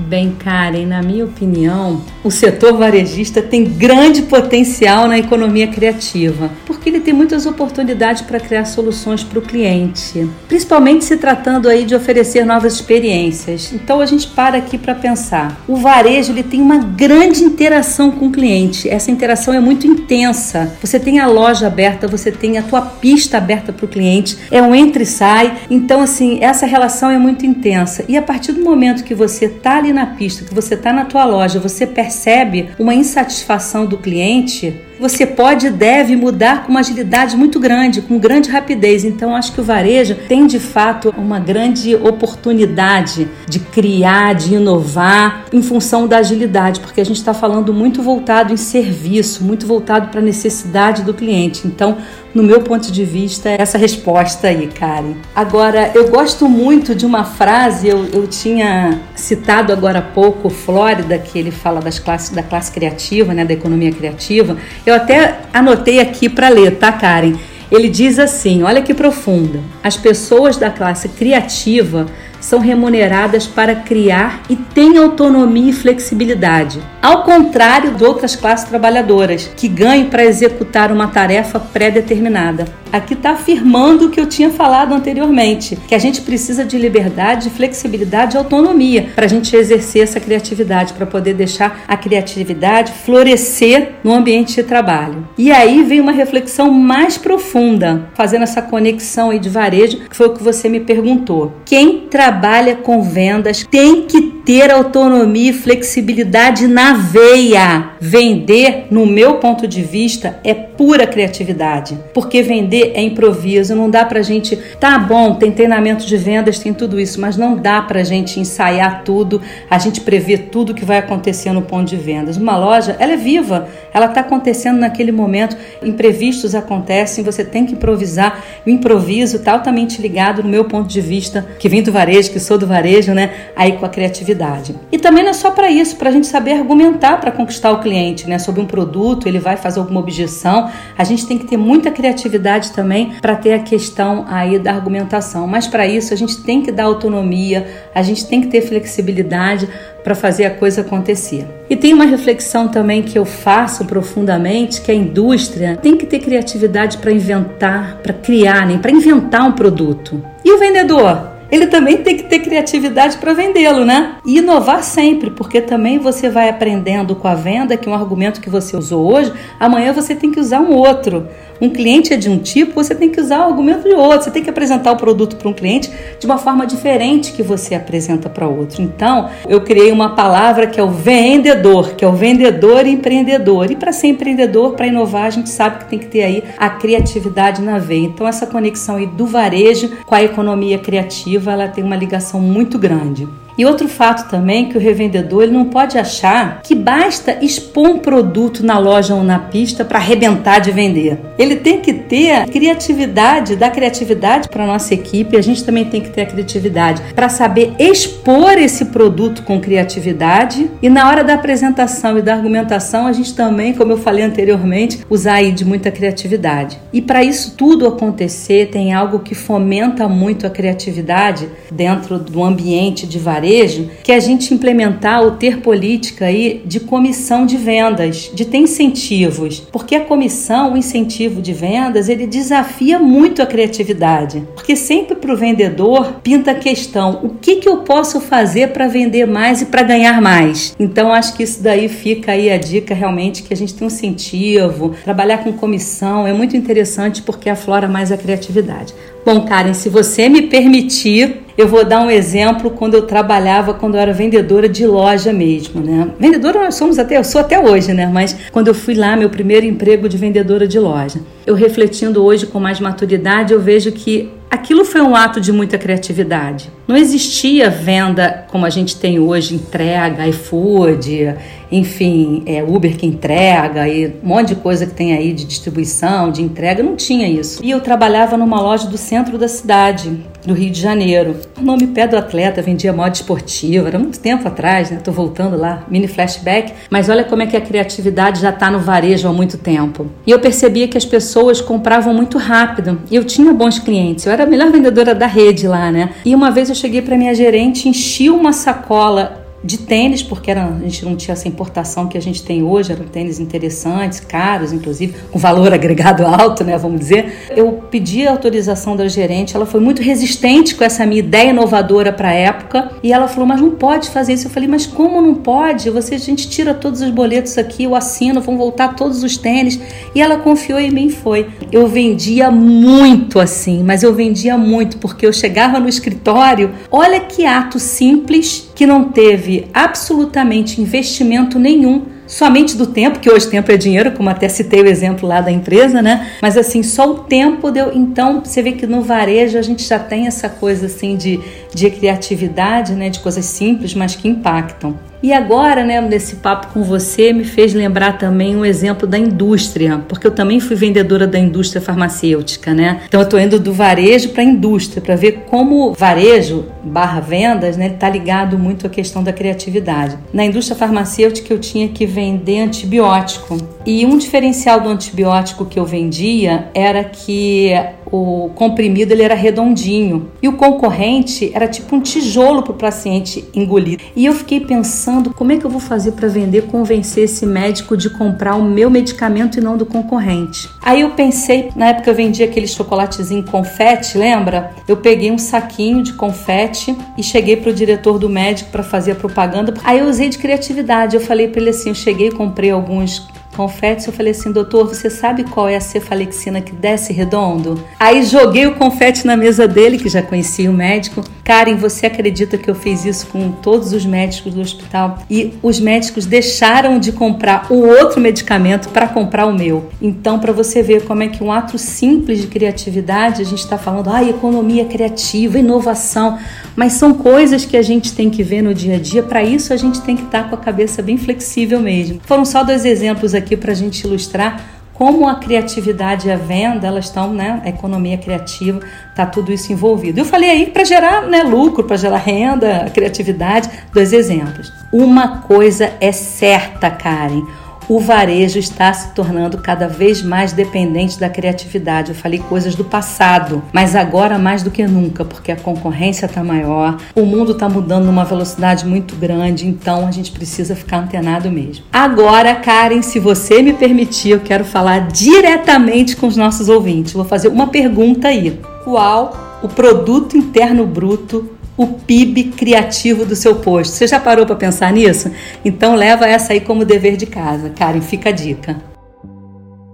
Bem, 0.00 0.34
Karen, 0.38 0.86
na 0.86 1.02
minha 1.02 1.24
opinião, 1.24 2.02
o 2.24 2.30
setor 2.30 2.78
varejista 2.78 3.42
tem 3.42 3.62
grande 3.64 4.22
potencial 4.22 5.06
na 5.06 5.18
economia 5.18 5.66
criativa, 5.66 6.50
porque 6.64 6.88
ele 6.88 7.00
tem 7.00 7.12
muitas 7.12 7.44
oportunidades 7.44 8.22
para 8.22 8.40
criar 8.40 8.64
soluções 8.64 9.22
para 9.22 9.38
o 9.38 9.42
cliente, 9.42 10.26
principalmente 10.48 11.04
se 11.04 11.18
tratando 11.18 11.68
aí 11.68 11.84
de 11.84 11.94
oferecer 11.94 12.46
novas 12.46 12.74
experiências. 12.74 13.70
Então 13.72 14.00
a 14.00 14.06
gente 14.06 14.28
para 14.28 14.56
aqui 14.56 14.78
para 14.78 14.94
pensar. 14.94 15.60
O 15.68 15.76
varejo 15.76 16.32
ele 16.32 16.42
tem 16.42 16.62
uma 16.62 16.78
grande 16.78 17.44
interação 17.44 18.10
com 18.10 18.28
o 18.28 18.32
cliente. 18.32 18.88
Essa 18.88 19.10
interação 19.10 19.52
é 19.52 19.60
muito 19.60 19.86
intensa. 19.86 20.74
Você 20.80 20.98
tem 20.98 21.20
a 21.20 21.26
loja 21.26 21.66
aberta, 21.66 22.08
você 22.08 22.32
tem 22.32 22.56
a 22.56 22.62
tua 22.62 22.80
pista 22.80 23.36
aberta 23.36 23.74
para 23.74 23.84
o 23.84 23.88
cliente, 23.88 24.38
é 24.50 24.62
um 24.62 24.74
entra 24.74 25.02
e 25.02 25.06
sai. 25.06 25.58
Então 25.70 26.00
assim, 26.00 26.38
essa 26.40 26.64
relação 26.64 27.10
é 27.10 27.18
muito 27.18 27.44
intensa. 27.44 28.06
E 28.08 28.16
a 28.16 28.22
partir 28.22 28.52
do 28.52 28.64
momento 28.64 29.04
que 29.04 29.14
você 29.14 29.44
está 29.44 29.81
ali 29.82 29.92
na 29.92 30.06
pista, 30.06 30.44
que 30.44 30.54
você 30.54 30.74
está 30.74 30.92
na 30.92 31.04
tua 31.04 31.24
loja, 31.24 31.58
você 31.58 31.86
percebe 31.86 32.70
uma 32.78 32.94
insatisfação 32.94 33.84
do 33.84 33.98
cliente, 33.98 34.74
você 35.02 35.26
pode 35.26 35.66
e 35.66 35.70
deve 35.70 36.14
mudar 36.14 36.62
com 36.62 36.70
uma 36.70 36.80
agilidade 36.80 37.36
muito 37.36 37.58
grande, 37.58 38.00
com 38.00 38.18
grande 38.18 38.48
rapidez. 38.48 39.04
Então, 39.04 39.34
acho 39.34 39.52
que 39.52 39.60
o 39.60 39.64
varejo 39.64 40.14
tem 40.28 40.46
de 40.46 40.60
fato 40.60 41.12
uma 41.18 41.40
grande 41.40 41.96
oportunidade 41.96 43.28
de 43.48 43.58
criar, 43.58 44.34
de 44.34 44.54
inovar 44.54 45.46
em 45.52 45.60
função 45.60 46.06
da 46.06 46.18
agilidade, 46.18 46.80
porque 46.80 47.00
a 47.00 47.04
gente 47.04 47.16
está 47.16 47.34
falando 47.34 47.74
muito 47.74 48.00
voltado 48.00 48.52
em 48.52 48.56
serviço, 48.56 49.42
muito 49.42 49.66
voltado 49.66 50.08
para 50.08 50.20
a 50.20 50.22
necessidade 50.22 51.02
do 51.02 51.12
cliente. 51.12 51.66
Então, 51.66 51.98
no 52.34 52.42
meu 52.42 52.62
ponto 52.62 52.90
de 52.90 53.04
vista, 53.04 53.50
é 53.50 53.56
essa 53.60 53.76
resposta 53.76 54.48
aí, 54.48 54.66
Karen. 54.66 55.14
Agora, 55.34 55.90
eu 55.94 56.08
gosto 56.08 56.48
muito 56.48 56.94
de 56.94 57.04
uma 57.04 57.24
frase, 57.24 57.88
eu, 57.88 58.06
eu 58.06 58.26
tinha 58.26 59.00
citado 59.14 59.72
agora 59.72 59.98
há 59.98 60.02
pouco 60.02 60.48
Flórida, 60.48 61.18
que 61.18 61.38
ele 61.38 61.50
fala 61.50 61.80
das 61.80 61.98
classes, 61.98 62.30
da 62.30 62.42
classe 62.42 62.72
criativa, 62.72 63.34
né, 63.34 63.44
da 63.44 63.52
economia 63.52 63.92
criativa. 63.92 64.56
Eu 64.86 64.91
até 64.92 65.40
anotei 65.52 66.00
aqui 66.00 66.28
para 66.28 66.48
ler, 66.48 66.76
tá, 66.76 66.92
Karen? 66.92 67.34
Ele 67.70 67.88
diz 67.88 68.18
assim: 68.18 68.62
olha 68.62 68.82
que 68.82 68.92
profunda. 68.92 69.60
As 69.82 69.96
pessoas 69.96 70.56
da 70.56 70.70
classe 70.70 71.08
criativa 71.08 72.06
são 72.38 72.58
remuneradas 72.58 73.46
para 73.46 73.74
criar 73.74 74.42
e 74.50 74.56
têm 74.56 74.98
autonomia 74.98 75.70
e 75.70 75.72
flexibilidade, 75.72 76.80
ao 77.00 77.22
contrário 77.22 77.94
de 77.94 78.04
outras 78.04 78.34
classes 78.34 78.68
trabalhadoras 78.68 79.48
que 79.56 79.68
ganham 79.68 80.10
para 80.10 80.24
executar 80.24 80.90
uma 80.90 81.06
tarefa 81.06 81.58
pré-determinada. 81.60 82.81
Aqui 82.92 83.14
está 83.14 83.30
afirmando 83.30 84.06
o 84.06 84.10
que 84.10 84.20
eu 84.20 84.26
tinha 84.26 84.50
falado 84.50 84.92
anteriormente, 84.92 85.78
que 85.88 85.94
a 85.94 85.98
gente 85.98 86.20
precisa 86.20 86.62
de 86.62 86.76
liberdade, 86.76 87.48
flexibilidade 87.48 88.36
e 88.36 88.38
autonomia 88.38 89.08
para 89.14 89.24
a 89.24 89.28
gente 89.28 89.56
exercer 89.56 90.02
essa 90.02 90.20
criatividade, 90.20 90.92
para 90.92 91.06
poder 91.06 91.32
deixar 91.32 91.84
a 91.88 91.96
criatividade 91.96 92.92
florescer 92.92 93.92
no 94.04 94.12
ambiente 94.12 94.56
de 94.56 94.62
trabalho. 94.62 95.26
E 95.38 95.50
aí 95.50 95.82
vem 95.82 96.00
uma 96.00 96.12
reflexão 96.12 96.70
mais 96.70 97.16
profunda, 97.16 98.10
fazendo 98.14 98.42
essa 98.42 98.60
conexão 98.60 99.30
aí 99.30 99.38
de 99.38 99.48
varejo, 99.48 100.00
que 100.10 100.16
foi 100.16 100.26
o 100.26 100.34
que 100.34 100.42
você 100.42 100.68
me 100.68 100.80
perguntou. 100.80 101.52
Quem 101.64 102.00
trabalha 102.10 102.76
com 102.76 103.02
vendas 103.02 103.66
tem 103.70 104.02
que 104.02 104.20
ter 104.44 104.70
autonomia 104.70 105.50
e 105.50 105.54
flexibilidade 105.54 106.66
na 106.66 106.94
veia. 106.94 107.90
Vender, 108.00 108.86
no 108.90 109.06
meu 109.06 109.36
ponto 109.36 109.66
de 109.66 109.82
vista, 109.82 110.40
é 110.44 110.52
pura 110.82 111.06
criatividade, 111.06 111.96
porque 112.12 112.42
vender 112.42 112.90
é 112.96 113.00
improviso, 113.00 113.72
não 113.72 113.88
dá 113.88 114.04
pra 114.04 114.20
gente, 114.20 114.56
tá 114.80 114.98
bom, 114.98 115.36
tem 115.36 115.52
treinamento 115.52 116.04
de 116.04 116.16
vendas, 116.16 116.58
tem 116.58 116.74
tudo 116.74 116.98
isso, 116.98 117.20
mas 117.20 117.36
não 117.36 117.54
dá 117.54 117.80
pra 117.80 118.02
gente 118.02 118.40
ensaiar 118.40 119.04
tudo, 119.04 119.40
a 119.70 119.78
gente 119.78 120.00
prever 120.00 120.48
tudo 120.50 120.74
que 120.74 120.84
vai 120.84 120.98
acontecer 120.98 121.52
no 121.52 121.62
ponto 121.62 121.88
de 121.88 121.94
vendas. 121.94 122.36
Uma 122.36 122.56
loja, 122.56 122.96
ela 122.98 123.12
é 123.12 123.16
viva, 123.16 123.68
ela 123.94 124.06
está 124.06 124.22
acontecendo 124.22 124.80
naquele 124.80 125.12
momento, 125.12 125.56
imprevistos 125.80 126.52
acontecem, 126.52 127.22
você 127.22 127.44
tem 127.44 127.64
que 127.64 127.74
improvisar. 127.74 128.42
O 128.66 128.68
improviso 128.68 129.36
está 129.36 129.52
altamente 129.52 130.02
ligado, 130.02 130.42
no 130.42 130.48
meu 130.48 130.64
ponto 130.64 130.88
de 130.88 131.00
vista, 131.00 131.46
que 131.60 131.68
vim 131.68 131.80
do 131.80 131.92
varejo, 131.92 132.32
que 132.32 132.40
sou 132.40 132.58
do 132.58 132.66
varejo, 132.66 133.14
né? 133.14 133.30
Aí 133.54 133.74
com 133.74 133.86
a 133.86 133.88
criatividade. 133.88 134.74
E 134.90 134.98
também 134.98 135.22
não 135.22 135.30
é 135.30 135.34
só 135.34 135.52
para 135.52 135.70
isso, 135.70 135.94
para 135.94 136.08
a 136.08 136.12
gente 136.12 136.26
saber 136.26 136.54
argumentar 136.54 137.20
para 137.20 137.30
conquistar 137.30 137.70
o 137.70 137.78
cliente, 137.78 138.28
né? 138.28 138.36
Sobre 138.40 138.60
um 138.60 138.66
produto, 138.66 139.28
ele 139.28 139.38
vai 139.38 139.56
fazer 139.56 139.78
alguma 139.78 140.00
objeção. 140.00 140.71
A 140.96 141.04
gente 141.04 141.26
tem 141.26 141.38
que 141.38 141.46
ter 141.46 141.56
muita 141.56 141.90
criatividade 141.90 142.72
também 142.72 143.14
para 143.20 143.36
ter 143.36 143.54
a 143.54 143.58
questão 143.58 144.24
aí 144.28 144.58
da 144.58 144.72
argumentação. 144.72 145.46
Mas 145.46 145.66
para 145.66 145.86
isso 145.86 146.12
a 146.12 146.16
gente 146.16 146.42
tem 146.42 146.62
que 146.62 146.70
dar 146.70 146.84
autonomia, 146.84 147.66
a 147.94 148.02
gente 148.02 148.26
tem 148.26 148.40
que 148.40 148.48
ter 148.48 148.62
flexibilidade 148.62 149.68
para 150.02 150.14
fazer 150.14 150.44
a 150.44 150.50
coisa 150.50 150.80
acontecer. 150.80 151.46
E 151.70 151.76
tem 151.76 151.94
uma 151.94 152.04
reflexão 152.04 152.68
também 152.68 153.02
que 153.02 153.18
eu 153.18 153.24
faço 153.24 153.84
profundamente, 153.84 154.80
que 154.80 154.90
a 154.90 154.94
indústria 154.94 155.78
tem 155.80 155.96
que 155.96 156.06
ter 156.06 156.18
criatividade 156.18 156.98
para 156.98 157.12
inventar, 157.12 157.98
para 158.02 158.12
criar, 158.12 158.66
nem 158.66 158.78
para 158.78 158.90
inventar 158.90 159.46
um 159.46 159.52
produto. 159.52 160.22
E 160.44 160.52
o 160.52 160.58
vendedor? 160.58 161.31
Ele 161.52 161.66
também 161.66 161.98
tem 161.98 162.16
que 162.16 162.22
ter 162.22 162.38
criatividade 162.38 163.18
para 163.18 163.34
vendê-lo, 163.34 163.84
né? 163.84 164.16
E 164.24 164.38
inovar 164.38 164.82
sempre, 164.82 165.30
porque 165.30 165.60
também 165.60 165.98
você 165.98 166.30
vai 166.30 166.48
aprendendo 166.48 167.14
com 167.14 167.28
a 167.28 167.34
venda 167.34 167.76
que 167.76 167.88
um 167.88 167.94
argumento 167.94 168.40
que 168.40 168.48
você 168.48 168.74
usou 168.74 169.12
hoje, 169.12 169.30
amanhã 169.60 169.92
você 169.92 170.14
tem 170.14 170.32
que 170.32 170.40
usar 170.40 170.60
um 170.60 170.72
outro 170.72 171.28
um 171.62 171.70
cliente 171.70 172.12
é 172.12 172.16
de 172.16 172.28
um 172.28 172.38
tipo, 172.38 172.74
você 172.74 172.92
tem 172.92 173.08
que 173.08 173.20
usar 173.20 173.46
o 173.46 173.50
argumento 173.50 173.88
de 173.88 173.94
outro. 173.94 174.24
Você 174.24 174.32
tem 174.32 174.42
que 174.42 174.50
apresentar 174.50 174.90
o 174.90 174.96
produto 174.96 175.36
para 175.36 175.48
um 175.48 175.52
cliente 175.52 175.92
de 176.18 176.26
uma 176.26 176.36
forma 176.36 176.66
diferente 176.66 177.30
que 177.30 177.40
você 177.40 177.76
apresenta 177.76 178.28
para 178.28 178.48
outro. 178.48 178.82
Então, 178.82 179.30
eu 179.48 179.60
criei 179.60 179.92
uma 179.92 180.16
palavra 180.16 180.66
que 180.66 180.80
é 180.80 180.82
o 180.82 180.90
vendedor, 180.90 181.94
que 181.94 182.04
é 182.04 182.08
o 182.08 182.12
vendedor 182.12 182.84
empreendedor. 182.84 183.70
E 183.70 183.76
para 183.76 183.92
ser 183.92 184.08
empreendedor, 184.08 184.72
para 184.72 184.88
inovar, 184.88 185.26
a 185.26 185.30
gente 185.30 185.50
sabe 185.50 185.78
que 185.78 185.90
tem 185.90 186.00
que 186.00 186.06
ter 186.06 186.24
aí 186.24 186.42
a 186.58 186.68
criatividade 186.68 187.62
na 187.62 187.78
veia. 187.78 188.06
Então, 188.06 188.26
essa 188.26 188.44
conexão 188.44 188.96
aí 188.96 189.06
do 189.06 189.24
varejo 189.24 189.88
com 190.04 190.16
a 190.16 190.22
economia 190.22 190.78
criativa, 190.78 191.41
ela 191.50 191.68
tem 191.68 191.82
uma 191.82 191.96
ligação 191.96 192.40
muito 192.40 192.78
grande. 192.78 193.28
E 193.56 193.66
outro 193.66 193.88
fato 193.88 194.30
também 194.30 194.68
que 194.68 194.78
o 194.78 194.80
revendedor 194.80 195.42
ele 195.42 195.52
não 195.52 195.66
pode 195.66 195.98
achar 195.98 196.62
que 196.62 196.74
basta 196.74 197.38
expor 197.42 197.88
um 197.88 197.98
produto 197.98 198.64
na 198.64 198.78
loja 198.78 199.14
ou 199.14 199.22
na 199.22 199.38
pista 199.38 199.84
para 199.84 199.98
arrebentar 199.98 200.58
de 200.58 200.70
vender. 200.70 201.18
Ele 201.38 201.56
tem 201.56 201.80
que 201.80 201.92
ter 201.92 202.46
criatividade, 202.46 203.56
dar 203.56 203.70
criatividade 203.70 204.48
para 204.48 204.66
nossa 204.66 204.94
equipe. 204.94 205.36
A 205.36 205.42
gente 205.42 205.64
também 205.64 205.84
tem 205.84 206.00
que 206.00 206.10
ter 206.10 206.22
a 206.22 206.26
criatividade 206.26 207.02
para 207.14 207.28
saber 207.28 207.74
expor 207.78 208.58
esse 208.58 208.86
produto 208.86 209.42
com 209.42 209.60
criatividade 209.60 210.70
e 210.80 210.88
na 210.88 211.08
hora 211.08 211.22
da 211.22 211.34
apresentação 211.34 212.18
e 212.18 212.22
da 212.22 212.34
argumentação 212.34 213.06
a 213.06 213.12
gente 213.12 213.34
também, 213.34 213.74
como 213.74 213.92
eu 213.92 213.98
falei 213.98 214.24
anteriormente, 214.24 215.00
usar 215.10 215.34
aí 215.34 215.52
de 215.52 215.64
muita 215.64 215.90
criatividade. 215.90 216.78
E 216.92 217.02
para 217.02 217.22
isso 217.22 217.54
tudo 217.56 217.86
acontecer 217.86 218.70
tem 218.70 218.94
algo 218.94 219.18
que 219.18 219.34
fomenta 219.34 220.08
muito 220.08 220.46
a 220.46 220.50
criatividade 220.50 221.48
dentro 221.70 222.18
do 222.18 222.42
ambiente 222.42 223.06
de 223.06 223.18
varejo 223.18 223.41
varejo 223.42 223.90
que 224.04 224.12
a 224.12 224.20
gente 224.20 224.54
implementar 224.54 225.22
o 225.22 225.32
ter 225.32 225.58
política 225.58 226.26
aí 226.26 226.62
de 226.64 226.78
comissão 226.78 227.44
de 227.44 227.56
vendas, 227.56 228.30
de 228.32 228.44
ter 228.44 228.58
incentivos, 228.58 229.60
porque 229.72 229.96
a 229.96 230.04
comissão, 230.04 230.72
o 230.72 230.76
incentivo 230.76 231.42
de 231.42 231.52
vendas, 231.52 232.08
ele 232.08 232.26
desafia 232.26 232.98
muito 232.98 233.42
a 233.42 233.46
criatividade, 233.46 234.46
porque 234.54 234.76
sempre 234.76 235.16
para 235.16 235.32
o 235.32 235.36
vendedor 235.36 236.20
pinta 236.22 236.52
a 236.52 236.54
questão: 236.54 237.20
o 237.22 237.30
que, 237.30 237.56
que 237.56 237.68
eu 237.68 237.78
posso 237.78 238.20
fazer 238.20 238.68
para 238.68 238.86
vender 238.86 239.26
mais 239.26 239.62
e 239.62 239.66
para 239.66 239.82
ganhar 239.82 240.20
mais? 240.20 240.76
Então 240.78 241.12
acho 241.12 241.34
que 241.34 241.42
isso 241.42 241.62
daí 241.62 241.88
fica 241.88 242.32
aí 242.32 242.50
a 242.50 242.56
dica 242.56 242.94
realmente 242.94 243.42
que 243.42 243.52
a 243.52 243.56
gente 243.56 243.74
tem 243.74 243.86
um 243.86 243.90
incentivo, 243.90 244.94
trabalhar 245.04 245.38
com 245.38 245.52
comissão 245.52 246.26
é 246.26 246.32
muito 246.32 246.56
interessante 246.56 247.22
porque 247.22 247.50
aflora 247.50 247.88
mais 247.88 248.12
a 248.12 248.16
criatividade. 248.16 248.94
Bom, 249.24 249.42
Karen, 249.42 249.72
se 249.72 249.88
você 249.88 250.28
me 250.28 250.42
permitir, 250.42 251.42
eu 251.56 251.68
vou 251.68 251.84
dar 251.84 252.00
um 252.00 252.10
exemplo 252.10 252.70
quando 252.70 252.94
eu 252.94 253.02
trabalhava, 253.02 253.72
quando 253.72 253.94
eu 253.94 254.00
era 254.00 254.12
vendedora 254.12 254.68
de 254.68 254.84
loja 254.84 255.32
mesmo, 255.32 255.80
né? 255.80 256.08
Vendedora 256.18 256.60
nós 256.64 256.74
somos 256.74 256.98
até, 256.98 257.18
eu 257.18 257.24
sou 257.24 257.40
até 257.40 257.60
hoje, 257.60 257.92
né? 257.92 258.10
Mas 258.12 258.36
quando 258.50 258.66
eu 258.66 258.74
fui 258.74 258.94
lá, 258.94 259.16
meu 259.16 259.30
primeiro 259.30 259.64
emprego 259.64 260.08
de 260.08 260.16
vendedora 260.16 260.66
de 260.66 260.78
loja. 260.78 261.20
Eu 261.46 261.54
refletindo 261.54 262.24
hoje 262.24 262.46
com 262.46 262.58
mais 262.58 262.80
maturidade, 262.80 263.52
eu 263.52 263.60
vejo 263.60 263.92
que 263.92 264.28
aquilo 264.52 264.84
foi 264.84 265.00
um 265.00 265.16
ato 265.16 265.40
de 265.40 265.50
muita 265.50 265.78
criatividade. 265.78 266.70
Não 266.86 266.94
existia 266.94 267.70
venda 267.70 268.44
como 268.50 268.66
a 268.66 268.70
gente 268.70 268.96
tem 268.96 269.18
hoje, 269.18 269.54
entrega, 269.54 270.28
iFood, 270.28 271.34
enfim, 271.72 272.42
é, 272.44 272.62
Uber 272.62 272.94
que 272.96 273.06
entrega 273.06 273.88
e 273.88 274.08
um 274.22 274.28
monte 274.28 274.48
de 274.48 274.56
coisa 274.56 274.84
que 274.84 274.92
tem 274.92 275.14
aí 275.14 275.32
de 275.32 275.46
distribuição, 275.46 276.30
de 276.30 276.42
entrega, 276.42 276.82
não 276.82 276.94
tinha 276.94 277.26
isso. 277.26 277.64
E 277.64 277.70
eu 277.70 277.80
trabalhava 277.80 278.36
numa 278.36 278.60
loja 278.60 278.86
do 278.86 278.98
centro 278.98 279.38
da 279.38 279.48
cidade, 279.48 280.22
do 280.44 280.52
Rio 280.52 280.70
de 280.70 280.78
Janeiro. 280.78 281.36
O 281.58 281.62
nome 281.62 281.86
Pé 281.86 282.06
do 282.06 282.16
Atleta 282.16 282.60
vendia 282.60 282.92
moda 282.92 283.14
esportiva, 283.14 283.88
era 283.88 283.98
muito 283.98 284.20
tempo 284.20 284.46
atrás, 284.46 284.90
né? 284.90 285.00
Tô 285.02 285.10
voltando 285.12 285.56
lá, 285.56 285.84
mini 285.88 286.06
flashback, 286.06 286.74
mas 286.90 287.08
olha 287.08 287.24
como 287.24 287.42
é 287.42 287.46
que 287.46 287.56
a 287.56 287.60
criatividade 287.60 288.42
já 288.42 288.52
tá 288.52 288.70
no 288.70 288.78
varejo 288.78 289.26
há 289.26 289.32
muito 289.32 289.56
tempo. 289.56 290.08
E 290.26 290.30
eu 290.30 290.40
percebia 290.40 290.86
que 290.88 290.98
as 290.98 291.06
pessoas 291.06 291.60
compravam 291.60 292.12
muito 292.12 292.36
rápido. 292.36 293.00
E 293.10 293.16
eu 293.16 293.24
tinha 293.24 293.52
bons 293.54 293.78
clientes, 293.78 294.26
eu 294.26 294.32
era 294.32 294.41
a 294.42 294.46
melhor 294.46 294.70
vendedora 294.70 295.14
da 295.14 295.26
rede 295.26 295.66
lá, 295.66 295.90
né? 295.90 296.10
E 296.24 296.34
uma 296.34 296.50
vez 296.50 296.68
eu 296.68 296.74
cheguei 296.74 297.02
para 297.02 297.16
minha 297.16 297.34
gerente, 297.34 297.88
enchi 297.88 298.30
uma 298.30 298.52
sacola 298.52 299.41
de 299.64 299.78
tênis, 299.78 300.22
porque 300.22 300.50
era, 300.50 300.66
a 300.66 300.78
gente 300.80 301.04
não 301.04 301.16
tinha 301.16 301.32
essa 301.32 301.46
importação 301.46 302.08
que 302.08 302.18
a 302.18 302.20
gente 302.20 302.42
tem 302.42 302.62
hoje, 302.62 302.92
eram 302.92 303.04
tênis 303.04 303.38
interessantes, 303.38 304.20
caros, 304.20 304.72
inclusive, 304.72 305.14
com 305.30 305.38
valor 305.38 305.72
agregado 305.74 306.26
alto, 306.26 306.64
né, 306.64 306.76
vamos 306.76 307.00
dizer. 307.00 307.50
Eu 307.56 307.84
pedi 307.90 308.26
a 308.26 308.30
autorização 308.30 308.96
da 308.96 309.06
gerente, 309.06 309.54
ela 309.54 309.66
foi 309.66 309.80
muito 309.80 310.02
resistente 310.02 310.74
com 310.74 310.84
essa 310.84 311.06
minha 311.06 311.20
ideia 311.20 311.50
inovadora 311.50 312.12
para 312.12 312.28
a 312.28 312.34
época, 312.34 312.90
e 313.02 313.12
ela 313.12 313.28
falou, 313.28 313.46
mas 313.46 313.60
não 313.60 313.70
pode 313.70 314.10
fazer 314.10 314.32
isso. 314.32 314.46
Eu 314.46 314.50
falei, 314.50 314.68
mas 314.68 314.86
como 314.86 315.20
não 315.20 315.34
pode? 315.34 315.90
Você, 315.90 316.14
a 316.14 316.18
gente 316.18 316.48
tira 316.48 316.74
todos 316.74 317.00
os 317.00 317.10
boletos 317.10 317.56
aqui, 317.58 317.84
eu 317.84 317.94
assino, 317.94 318.40
vão 318.40 318.56
voltar 318.56 318.94
todos 318.94 319.22
os 319.22 319.36
tênis. 319.36 319.78
E 320.14 320.20
ela 320.20 320.38
confiou 320.38 320.78
em 320.78 320.90
mim, 320.90 321.08
foi. 321.08 321.48
Eu 321.70 321.86
vendia 321.86 322.50
muito 322.50 323.38
assim, 323.38 323.82
mas 323.82 324.02
eu 324.02 324.14
vendia 324.14 324.56
muito, 324.58 324.98
porque 324.98 325.26
eu 325.26 325.32
chegava 325.32 325.78
no 325.78 325.88
escritório, 325.88 326.72
olha 326.90 327.20
que 327.20 327.46
ato 327.46 327.78
simples 327.78 328.70
que 328.74 328.86
não 328.86 329.04
teve 329.04 329.51
absolutamente 329.72 330.80
investimento 330.80 331.58
nenhum 331.58 332.06
somente 332.26 332.76
do 332.76 332.86
tempo, 332.86 333.18
que 333.18 333.30
hoje 333.30 333.48
tempo 333.48 333.70
é 333.70 333.76
dinheiro, 333.76 334.12
como 334.12 334.30
até 334.30 334.48
citei 334.48 334.80
o 334.80 334.86
exemplo 334.86 335.28
lá 335.28 335.42
da 335.42 335.50
empresa, 335.50 336.00
né? 336.00 336.30
Mas 336.40 336.56
assim, 336.56 336.82
só 336.82 337.10
o 337.10 337.18
tempo 337.18 337.70
deu. 337.70 337.92
Então, 337.92 338.40
você 338.42 338.62
vê 338.62 338.72
que 338.72 338.86
no 338.86 339.02
varejo 339.02 339.58
a 339.58 339.62
gente 339.62 339.82
já 339.82 339.98
tem 339.98 340.26
essa 340.26 340.48
coisa 340.48 340.86
assim 340.86 341.16
de, 341.16 341.38
de 341.74 341.90
criatividade, 341.90 342.94
né? 342.94 343.08
De 343.08 343.20
coisas 343.20 343.44
simples, 343.44 343.94
mas 343.94 344.14
que 344.14 344.28
impactam. 344.28 344.96
E 345.22 345.32
agora, 345.32 345.84
né, 345.84 346.00
nesse 346.00 346.36
papo 346.36 346.72
com 346.72 346.82
você, 346.82 347.32
me 347.32 347.44
fez 347.44 347.72
lembrar 347.72 348.18
também 348.18 348.56
um 348.56 348.64
exemplo 348.64 349.06
da 349.06 349.16
indústria, 349.16 350.02
porque 350.08 350.26
eu 350.26 350.32
também 350.32 350.58
fui 350.58 350.74
vendedora 350.74 351.28
da 351.28 351.38
indústria 351.38 351.80
farmacêutica, 351.80 352.74
né? 352.74 353.02
Então 353.06 353.20
eu 353.20 353.24
estou 353.24 353.38
indo 353.38 353.60
do 353.60 353.72
varejo 353.72 354.30
para 354.30 354.42
a 354.42 354.44
indústria 354.44 355.00
para 355.00 355.14
ver 355.14 355.44
como 355.48 355.92
varejo 355.92 356.64
barra 356.82 357.20
vendas, 357.20 357.76
né, 357.76 357.86
está 357.86 358.08
ligado 358.08 358.58
muito 358.58 358.84
à 358.84 358.90
questão 358.90 359.22
da 359.22 359.32
criatividade. 359.32 360.18
Na 360.32 360.44
indústria 360.44 360.76
farmacêutica 360.76 361.54
eu 361.54 361.58
tinha 361.60 361.88
que 361.88 362.04
vender 362.04 362.58
antibiótico 362.58 363.58
e 363.86 364.04
um 364.04 364.18
diferencial 364.18 364.80
do 364.80 364.88
antibiótico 364.88 365.64
que 365.64 365.78
eu 365.78 365.84
vendia 365.84 366.66
era 366.74 367.04
que 367.04 367.70
o 368.12 368.50
comprimido 368.54 369.12
ele 369.12 369.22
era 369.22 369.34
redondinho 369.34 370.30
e 370.42 370.46
o 370.46 370.52
concorrente 370.52 371.50
era 371.54 371.66
tipo 371.66 371.96
um 371.96 372.00
tijolo 372.00 372.62
para 372.62 372.72
o 372.72 372.76
paciente 372.76 373.48
engolir. 373.54 373.98
E 374.14 374.26
eu 374.26 374.34
fiquei 374.34 374.60
pensando 374.60 375.32
como 375.32 375.50
é 375.50 375.56
que 375.56 375.64
eu 375.64 375.70
vou 375.70 375.80
fazer 375.80 376.12
para 376.12 376.28
vender, 376.28 376.66
convencer 376.66 377.24
esse 377.24 377.46
médico 377.46 377.96
de 377.96 378.10
comprar 378.10 378.54
o 378.56 378.62
meu 378.62 378.90
medicamento 378.90 379.58
e 379.58 379.62
não 379.62 379.78
do 379.78 379.86
concorrente. 379.86 380.68
Aí 380.82 381.00
eu 381.00 381.10
pensei, 381.10 381.70
na 381.74 381.88
época 381.88 382.10
eu 382.10 382.14
vendia 382.14 382.44
aquele 382.44 382.66
chocolatezinho 382.66 383.44
confete, 383.44 384.18
lembra? 384.18 384.72
Eu 384.86 384.98
peguei 384.98 385.30
um 385.30 385.38
saquinho 385.38 386.02
de 386.02 386.12
confete 386.12 386.94
e 387.16 387.22
cheguei 387.22 387.56
para 387.56 387.70
o 387.70 387.74
diretor 387.74 388.18
do 388.18 388.28
médico 388.28 388.70
para 388.70 388.82
fazer 388.82 389.12
a 389.12 389.14
propaganda. 389.14 389.72
Aí 389.84 390.00
eu 390.00 390.06
usei 390.06 390.28
de 390.28 390.36
criatividade. 390.36 391.16
Eu 391.16 391.22
falei 391.22 391.48
para 391.48 391.60
ele 391.60 391.70
assim, 391.70 391.88
eu 391.88 391.94
cheguei, 391.94 392.30
comprei 392.30 392.70
alguns 392.70 393.26
confetes, 393.56 394.06
eu 394.06 394.12
falei 394.12 394.32
assim, 394.32 394.50
doutor, 394.50 394.86
você 394.86 395.08
sabe 395.08 395.44
qual 395.44 395.68
é 395.68 395.76
a 395.76 395.80
cefalexina 395.80 396.60
que 396.60 396.72
desce 396.72 397.12
redondo? 397.12 397.82
Aí 397.98 398.24
joguei 398.24 398.66
o 398.66 398.74
confete 398.74 399.26
na 399.26 399.36
mesa 399.36 399.68
dele, 399.68 399.98
que 399.98 400.08
já 400.08 400.22
conhecia 400.22 400.70
o 400.70 400.74
médico, 400.74 401.22
Karen, 401.44 401.76
você 401.76 402.06
acredita 402.06 402.56
que 402.56 402.70
eu 402.70 402.74
fiz 402.74 403.04
isso 403.04 403.26
com 403.26 403.50
todos 403.50 403.92
os 403.92 404.06
médicos 404.06 404.54
do 404.54 404.60
hospital 404.60 405.18
e 405.28 405.54
os 405.60 405.80
médicos 405.80 406.24
deixaram 406.24 407.00
de 407.00 407.10
comprar 407.10 407.66
o 407.70 407.80
outro 407.84 408.20
medicamento 408.20 408.88
para 408.90 409.08
comprar 409.08 409.46
o 409.46 409.52
meu? 409.52 409.90
Então, 410.00 410.38
para 410.38 410.52
você 410.52 410.82
ver 410.82 411.04
como 411.04 411.22
é 411.22 411.28
que 411.28 411.42
um 411.42 411.50
ato 411.50 411.76
simples 411.78 412.40
de 412.40 412.46
criatividade, 412.46 413.42
a 413.42 413.44
gente 413.44 413.58
está 413.58 413.76
falando, 413.76 414.08
ah, 414.10 414.22
economia 414.22 414.84
criativa, 414.84 415.58
inovação, 415.58 416.38
mas 416.76 416.92
são 416.92 417.12
coisas 417.12 417.64
que 417.64 417.76
a 417.76 417.82
gente 417.82 418.12
tem 418.12 418.30
que 418.30 418.44
ver 418.44 418.62
no 418.62 418.72
dia 418.72 418.94
a 418.94 418.98
dia. 418.98 419.22
Para 419.22 419.42
isso, 419.42 419.72
a 419.72 419.76
gente 419.76 420.00
tem 420.02 420.16
que 420.16 420.22
estar 420.22 420.44
tá 420.44 420.48
com 420.48 420.54
a 420.54 420.58
cabeça 420.58 421.02
bem 421.02 421.16
flexível 421.16 421.80
mesmo. 421.80 422.20
Foram 422.24 422.44
só 422.44 422.62
dois 422.62 422.84
exemplos 422.84 423.34
aqui 423.34 423.56
para 423.56 423.72
a 423.72 423.74
gente 423.74 424.06
ilustrar 424.06 424.81
como 424.92 425.28
a 425.28 425.36
criatividade 425.36 426.28
e 426.28 426.30
a 426.30 426.36
venda, 426.36 426.86
elas 426.86 427.06
estão, 427.06 427.32
né, 427.32 427.60
a 427.64 427.68
economia 427.68 428.18
criativa, 428.18 428.80
tá 429.14 429.26
tudo 429.26 429.52
isso 429.52 429.72
envolvido. 429.72 430.20
Eu 430.20 430.24
falei 430.24 430.50
aí 430.50 430.66
para 430.66 430.84
gerar, 430.84 431.22
né, 431.22 431.42
lucro, 431.42 431.84
para 431.84 431.96
gerar 431.96 432.18
renda, 432.18 432.90
criatividade, 432.92 433.68
dois 433.92 434.12
exemplos. 434.12 434.72
Uma 434.92 435.38
coisa 435.38 435.92
é 436.00 436.12
certa, 436.12 436.90
Karen, 436.90 437.42
o 437.88 437.98
varejo 437.98 438.58
está 438.58 438.92
se 438.92 439.14
tornando 439.14 439.58
cada 439.58 439.88
vez 439.88 440.22
mais 440.22 440.52
dependente 440.52 441.18
da 441.18 441.28
criatividade. 441.28 442.10
Eu 442.10 442.14
falei 442.14 442.38
coisas 442.38 442.74
do 442.74 442.84
passado, 442.84 443.62
mas 443.72 443.94
agora 443.94 444.38
mais 444.38 444.62
do 444.62 444.70
que 444.70 444.86
nunca, 444.86 445.24
porque 445.24 445.52
a 445.52 445.56
concorrência 445.56 446.26
está 446.26 446.42
maior, 446.42 446.96
o 447.14 447.24
mundo 447.24 447.52
está 447.52 447.68
mudando 447.68 448.04
numa 448.04 448.24
velocidade 448.24 448.86
muito 448.86 449.16
grande, 449.16 449.66
então 449.66 450.06
a 450.06 450.10
gente 450.10 450.30
precisa 450.30 450.74
ficar 450.74 450.98
antenado 450.98 451.50
mesmo. 451.50 451.84
Agora, 451.92 452.54
Karen, 452.54 453.02
se 453.02 453.18
você 453.18 453.62
me 453.62 453.72
permitir, 453.72 454.30
eu 454.30 454.40
quero 454.40 454.64
falar 454.64 455.08
diretamente 455.08 456.16
com 456.16 456.26
os 456.26 456.36
nossos 456.36 456.68
ouvintes. 456.68 457.12
Vou 457.12 457.24
fazer 457.24 457.48
uma 457.48 457.68
pergunta 457.68 458.28
aí. 458.28 458.60
Qual 458.84 459.60
o 459.62 459.68
produto 459.68 460.36
interno 460.36 460.86
bruto 460.86 461.50
o 461.76 461.86
PIB 461.86 462.44
criativo 462.52 463.24
do 463.24 463.34
seu 463.34 463.56
posto. 463.56 463.92
Você 463.92 464.06
já 464.06 464.20
parou 464.20 464.46
para 464.46 464.56
pensar 464.56 464.92
nisso? 464.92 465.30
Então 465.64 465.94
leva 465.94 466.26
essa 466.26 466.52
aí 466.52 466.60
como 466.60 466.84
dever 466.84 467.16
de 467.16 467.26
casa. 467.26 467.70
Karen, 467.70 468.00
fica 468.00 468.28
a 468.28 468.32
dica. 468.32 468.76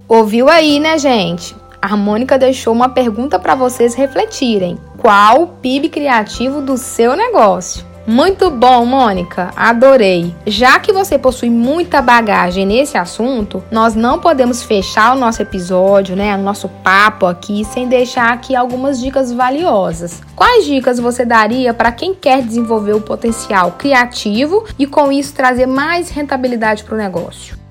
Ouviu 0.08 0.48
aí, 0.48 0.80
né, 0.80 0.98
gente? 0.98 1.54
A 1.80 1.96
Mônica 1.96 2.38
deixou 2.38 2.72
uma 2.72 2.88
pergunta 2.88 3.38
para 3.38 3.54
vocês 3.54 3.94
refletirem. 3.94 4.78
Qual 4.96 5.42
o 5.42 5.46
PIB 5.46 5.90
criativo 5.90 6.60
do 6.60 6.76
seu 6.76 7.16
negócio? 7.16 7.86
Muito 8.08 8.50
bom, 8.50 8.86
Mônica. 8.86 9.50
Adorei. 9.54 10.34
Já 10.46 10.80
que 10.80 10.94
você 10.94 11.18
possui 11.18 11.50
muita 11.50 12.00
bagagem 12.00 12.64
nesse 12.64 12.96
assunto, 12.96 13.62
nós 13.70 13.94
não 13.94 14.18
podemos 14.18 14.62
fechar 14.62 15.14
o 15.14 15.20
nosso 15.20 15.42
episódio, 15.42 16.16
né, 16.16 16.34
o 16.34 16.40
nosso 16.40 16.70
papo 16.82 17.26
aqui 17.26 17.66
sem 17.66 17.86
deixar 17.86 18.32
aqui 18.32 18.56
algumas 18.56 18.98
dicas 18.98 19.30
valiosas. 19.30 20.22
Quais 20.34 20.64
dicas 20.64 20.98
você 20.98 21.22
daria 21.22 21.74
para 21.74 21.92
quem 21.92 22.14
quer 22.14 22.40
desenvolver 22.40 22.94
o 22.94 23.00
potencial 23.02 23.72
criativo 23.72 24.64
e 24.78 24.86
com 24.86 25.12
isso 25.12 25.34
trazer 25.34 25.66
mais 25.66 26.08
rentabilidade 26.08 26.84
para 26.84 26.94
o 26.94 26.98
negócio? 26.98 27.67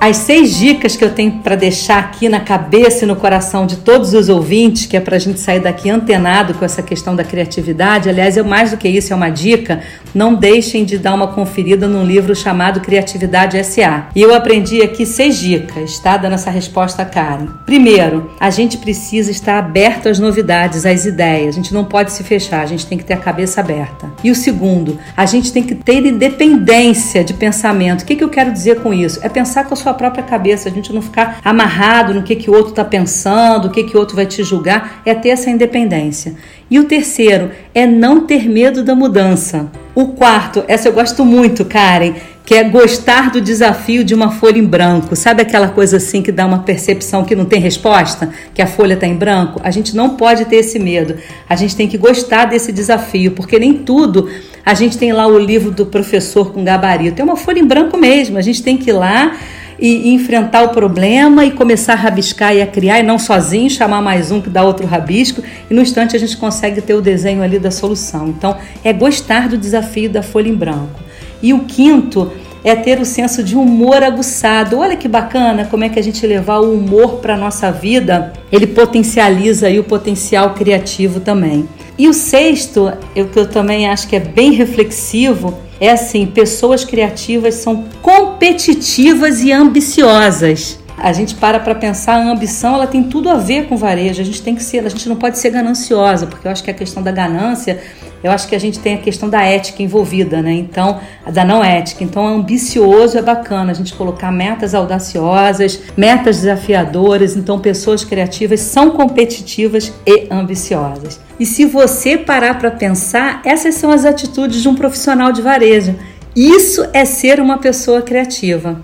As 0.00 0.18
seis 0.18 0.56
dicas 0.56 0.94
que 0.94 1.04
eu 1.04 1.12
tenho 1.12 1.40
para 1.42 1.56
deixar 1.56 1.98
aqui 1.98 2.28
na 2.28 2.38
cabeça 2.38 3.04
e 3.04 3.08
no 3.08 3.16
coração 3.16 3.66
de 3.66 3.78
todos 3.78 4.14
os 4.14 4.28
ouvintes, 4.28 4.86
que 4.86 4.96
é 4.96 5.00
para 5.00 5.16
a 5.16 5.18
gente 5.18 5.40
sair 5.40 5.58
daqui 5.58 5.90
antenado 5.90 6.54
com 6.54 6.64
essa 6.64 6.80
questão 6.80 7.16
da 7.16 7.24
criatividade. 7.24 8.08
Aliás, 8.08 8.36
é 8.36 8.42
mais 8.44 8.70
do 8.70 8.76
que 8.76 8.88
isso, 8.88 9.12
é 9.12 9.16
uma 9.16 9.28
dica. 9.28 9.80
Não 10.14 10.36
deixem 10.36 10.84
de 10.84 10.98
dar 10.98 11.14
uma 11.14 11.26
conferida 11.26 11.88
num 11.88 12.04
livro 12.04 12.32
chamado 12.34 12.80
Criatividade 12.80 13.62
SA. 13.64 14.06
E 14.14 14.22
eu 14.22 14.32
aprendi 14.32 14.82
aqui 14.82 15.04
seis 15.04 15.36
dicas, 15.36 15.98
tá? 15.98 16.16
Dando 16.16 16.34
essa 16.34 16.50
resposta 16.50 17.04
Karen. 17.04 17.48
Primeiro, 17.66 18.30
a 18.38 18.50
gente 18.50 18.78
precisa 18.78 19.32
estar 19.32 19.58
aberto 19.58 20.08
às 20.08 20.20
novidades, 20.20 20.86
às 20.86 21.06
ideias. 21.06 21.48
A 21.48 21.56
gente 21.56 21.74
não 21.74 21.84
pode 21.84 22.12
se 22.12 22.22
fechar, 22.22 22.62
a 22.62 22.66
gente 22.66 22.86
tem 22.86 22.96
que 22.96 23.04
ter 23.04 23.14
a 23.14 23.18
cabeça 23.18 23.60
aberta. 23.60 24.08
E 24.22 24.30
o 24.30 24.34
segundo, 24.34 24.96
a 25.16 25.26
gente 25.26 25.52
tem 25.52 25.64
que 25.64 25.74
ter 25.74 26.06
independência 26.06 27.24
de 27.24 27.34
pensamento. 27.34 28.02
O 28.02 28.04
que, 28.04 28.14
que 28.14 28.22
eu 28.22 28.28
quero 28.28 28.52
dizer 28.52 28.80
com 28.80 28.94
isso? 28.94 29.18
É 29.24 29.28
pensar 29.28 29.64
com 29.64 29.74
a 29.74 29.76
sua 29.76 29.87
sua 29.88 29.94
própria 29.94 30.22
cabeça, 30.22 30.68
a 30.68 30.72
gente 30.72 30.92
não 30.92 31.00
ficar 31.00 31.40
amarrado 31.42 32.12
no 32.12 32.22
que, 32.22 32.36
que 32.36 32.50
o 32.50 32.52
outro 32.52 32.70
está 32.70 32.84
pensando, 32.84 33.68
o 33.68 33.70
que, 33.70 33.84
que 33.84 33.96
o 33.96 34.00
outro 34.00 34.14
vai 34.14 34.26
te 34.26 34.42
julgar, 34.42 35.00
é 35.04 35.14
ter 35.14 35.30
essa 35.30 35.48
independência. 35.48 36.34
E 36.70 36.78
o 36.78 36.84
terceiro 36.84 37.50
é 37.74 37.86
não 37.86 38.26
ter 38.26 38.48
medo 38.48 38.82
da 38.82 38.94
mudança. 38.94 39.70
O 39.94 40.08
quarto, 40.08 40.62
essa 40.68 40.88
eu 40.88 40.92
gosto 40.92 41.24
muito, 41.24 41.64
Karen, 41.64 42.14
que 42.44 42.54
é 42.54 42.64
gostar 42.64 43.30
do 43.30 43.40
desafio 43.40 44.04
de 44.04 44.14
uma 44.14 44.30
folha 44.30 44.58
em 44.58 44.64
branco. 44.64 45.16
Sabe 45.16 45.42
aquela 45.42 45.68
coisa 45.68 45.96
assim 45.96 46.22
que 46.22 46.32
dá 46.32 46.46
uma 46.46 46.60
percepção 46.60 47.24
que 47.24 47.34
não 47.34 47.44
tem 47.44 47.60
resposta, 47.60 48.30
que 48.54 48.62
a 48.62 48.66
folha 48.66 48.94
está 48.94 49.06
em 49.06 49.14
branco? 49.14 49.60
A 49.62 49.70
gente 49.70 49.96
não 49.96 50.10
pode 50.10 50.44
ter 50.46 50.56
esse 50.56 50.78
medo. 50.78 51.16
A 51.48 51.56
gente 51.56 51.74
tem 51.74 51.88
que 51.88 51.98
gostar 51.98 52.44
desse 52.46 52.72
desafio, 52.72 53.32
porque 53.32 53.58
nem 53.58 53.74
tudo 53.74 54.28
a 54.64 54.74
gente 54.74 54.98
tem 54.98 55.12
lá 55.12 55.26
o 55.26 55.38
livro 55.38 55.70
do 55.70 55.86
professor 55.86 56.52
com 56.52 56.62
gabarito. 56.62 57.20
É 57.20 57.24
uma 57.24 57.36
folha 57.36 57.58
em 57.58 57.66
branco 57.66 57.96
mesmo. 57.96 58.36
A 58.36 58.42
gente 58.42 58.62
tem 58.62 58.76
que 58.76 58.90
ir 58.90 58.92
lá 58.94 59.36
e, 59.78 60.08
e, 60.08 60.14
enfrentar 60.14 60.62
o 60.62 60.68
problema 60.70 61.44
e 61.44 61.50
começar 61.50 61.92
a 61.92 61.96
rabiscar 61.96 62.54
e 62.54 62.60
a 62.60 62.66
criar, 62.66 63.00
e 63.00 63.02
não 63.02 63.18
sozinho, 63.18 63.70
chamar 63.70 64.02
mais 64.02 64.30
um 64.30 64.40
que 64.40 64.50
dá 64.50 64.62
outro 64.64 64.86
rabisco, 64.86 65.42
e 65.70 65.74
no 65.74 65.80
instante 65.80 66.16
a 66.16 66.18
gente 66.18 66.36
consegue 66.36 66.80
ter 66.80 66.94
o 66.94 67.00
desenho 67.00 67.42
ali 67.42 67.58
da 67.58 67.70
solução. 67.70 68.28
Então, 68.28 68.56
é 68.82 68.92
gostar 68.92 69.48
do 69.48 69.56
desafio 69.56 70.10
da 70.10 70.22
folha 70.22 70.48
em 70.48 70.54
branco. 70.54 71.00
E 71.42 71.52
o 71.54 71.60
quinto 71.60 72.32
é 72.64 72.74
ter 72.74 73.00
o 73.00 73.04
senso 73.04 73.42
de 73.42 73.56
humor 73.56 74.02
aguçado. 74.02 74.78
Olha 74.78 74.96
que 74.96 75.08
bacana 75.08 75.64
como 75.64 75.84
é 75.84 75.88
que 75.88 75.98
a 75.98 76.02
gente 76.02 76.26
levar 76.26 76.58
o 76.58 76.74
humor 76.74 77.16
para 77.16 77.34
a 77.34 77.36
nossa 77.36 77.70
vida, 77.70 78.32
ele 78.50 78.66
potencializa 78.66 79.68
aí 79.68 79.78
o 79.78 79.84
potencial 79.84 80.54
criativo 80.54 81.20
também. 81.20 81.68
E 81.98 82.08
o 82.08 82.14
sexto, 82.14 82.92
o 83.16 83.24
que 83.26 83.38
eu 83.38 83.48
também 83.48 83.88
acho 83.88 84.06
que 84.06 84.14
é 84.14 84.20
bem 84.20 84.52
reflexivo, 84.52 85.58
é 85.80 85.90
assim, 85.90 86.26
pessoas 86.26 86.84
criativas 86.84 87.54
são 87.54 87.84
competitivas 88.00 89.40
e 89.40 89.50
ambiciosas. 89.50 90.78
A 91.00 91.12
gente 91.12 91.36
para 91.36 91.60
para 91.60 91.74
pensar, 91.74 92.14
a 92.14 92.30
ambição 92.30 92.74
ela 92.74 92.86
tem 92.86 93.04
tudo 93.04 93.30
a 93.30 93.34
ver 93.34 93.68
com 93.68 93.76
varejo. 93.76 94.20
A 94.20 94.24
gente 94.24 94.42
tem 94.42 94.54
que 94.54 94.62
ser, 94.62 94.84
a 94.84 94.88
gente 94.88 95.08
não 95.08 95.16
pode 95.16 95.38
ser 95.38 95.50
gananciosa, 95.50 96.26
porque 96.26 96.46
eu 96.46 96.50
acho 96.50 96.62
que 96.62 96.70
a 96.70 96.74
questão 96.74 97.02
da 97.02 97.12
ganância, 97.12 97.80
eu 98.22 98.32
acho 98.32 98.48
que 98.48 98.54
a 98.56 98.58
gente 98.58 98.80
tem 98.80 98.94
a 98.94 98.98
questão 98.98 99.28
da 99.30 99.42
ética 99.42 99.80
envolvida, 99.80 100.42
né? 100.42 100.52
Então, 100.52 100.98
da 101.32 101.44
não 101.44 101.62
ética. 101.62 102.02
Então, 102.02 102.26
ambicioso 102.26 103.16
é 103.16 103.22
bacana 103.22 103.70
a 103.70 103.74
gente 103.74 103.94
colocar 103.94 104.32
metas 104.32 104.74
audaciosas, 104.74 105.80
metas 105.96 106.38
desafiadoras. 106.38 107.36
Então, 107.36 107.60
pessoas 107.60 108.04
criativas 108.04 108.60
são 108.60 108.90
competitivas 108.90 109.92
e 110.04 110.26
ambiciosas. 110.30 111.20
E 111.38 111.46
se 111.46 111.64
você 111.64 112.18
parar 112.18 112.58
para 112.58 112.72
pensar, 112.72 113.40
essas 113.44 113.76
são 113.76 113.92
as 113.92 114.04
atitudes 114.04 114.60
de 114.60 114.68
um 114.68 114.74
profissional 114.74 115.30
de 115.30 115.42
varejo. 115.42 115.94
Isso 116.34 116.84
é 116.92 117.04
ser 117.04 117.40
uma 117.40 117.58
pessoa 117.58 118.02
criativa. 118.02 118.80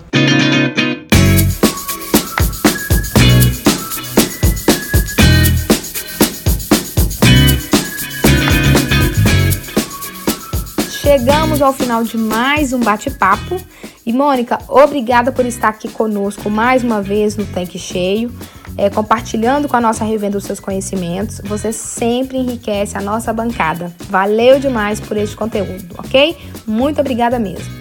Chegamos 11.25 11.63
ao 11.63 11.73
final 11.73 12.05
de 12.05 12.19
mais 12.19 12.75
um 12.75 12.81
bate-papo. 12.81 13.57
E 14.05 14.13
Mônica, 14.13 14.59
obrigada 14.69 15.33
por 15.33 15.47
estar 15.47 15.69
aqui 15.69 15.89
conosco 15.89 16.51
mais 16.51 16.85
uma 16.85 17.01
vez 17.01 17.35
no 17.35 17.47
Tanque 17.47 17.79
Cheio 17.79 18.31
é, 18.77 18.91
compartilhando 18.91 19.67
com 19.67 19.75
a 19.75 19.81
nossa 19.81 20.05
revenda 20.05 20.37
os 20.37 20.45
seus 20.45 20.61
conhecimentos. 20.61 21.41
Você 21.47 21.73
sempre 21.73 22.37
enriquece 22.37 22.99
a 22.99 23.01
nossa 23.01 23.33
bancada. 23.33 23.91
Valeu 24.11 24.61
demais 24.61 25.01
por 25.01 25.17
este 25.17 25.35
conteúdo, 25.35 25.95
ok? 25.97 26.37
Muito 26.67 27.01
obrigada 27.01 27.39
mesmo. 27.39 27.73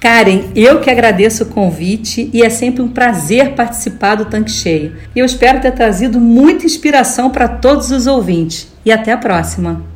Karen, 0.00 0.50
eu 0.56 0.80
que 0.80 0.90
agradeço 0.90 1.44
o 1.44 1.46
convite 1.46 2.28
e 2.32 2.42
é 2.42 2.50
sempre 2.50 2.82
um 2.82 2.88
prazer 2.88 3.54
participar 3.54 4.16
do 4.16 4.24
Tanque 4.24 4.50
Cheio. 4.50 4.96
Eu 5.14 5.24
espero 5.24 5.60
ter 5.60 5.70
trazido 5.70 6.18
muita 6.18 6.66
inspiração 6.66 7.30
para 7.30 7.46
todos 7.46 7.92
os 7.92 8.08
ouvintes. 8.08 8.66
E 8.84 8.90
até 8.90 9.12
a 9.12 9.16
próxima. 9.16 9.91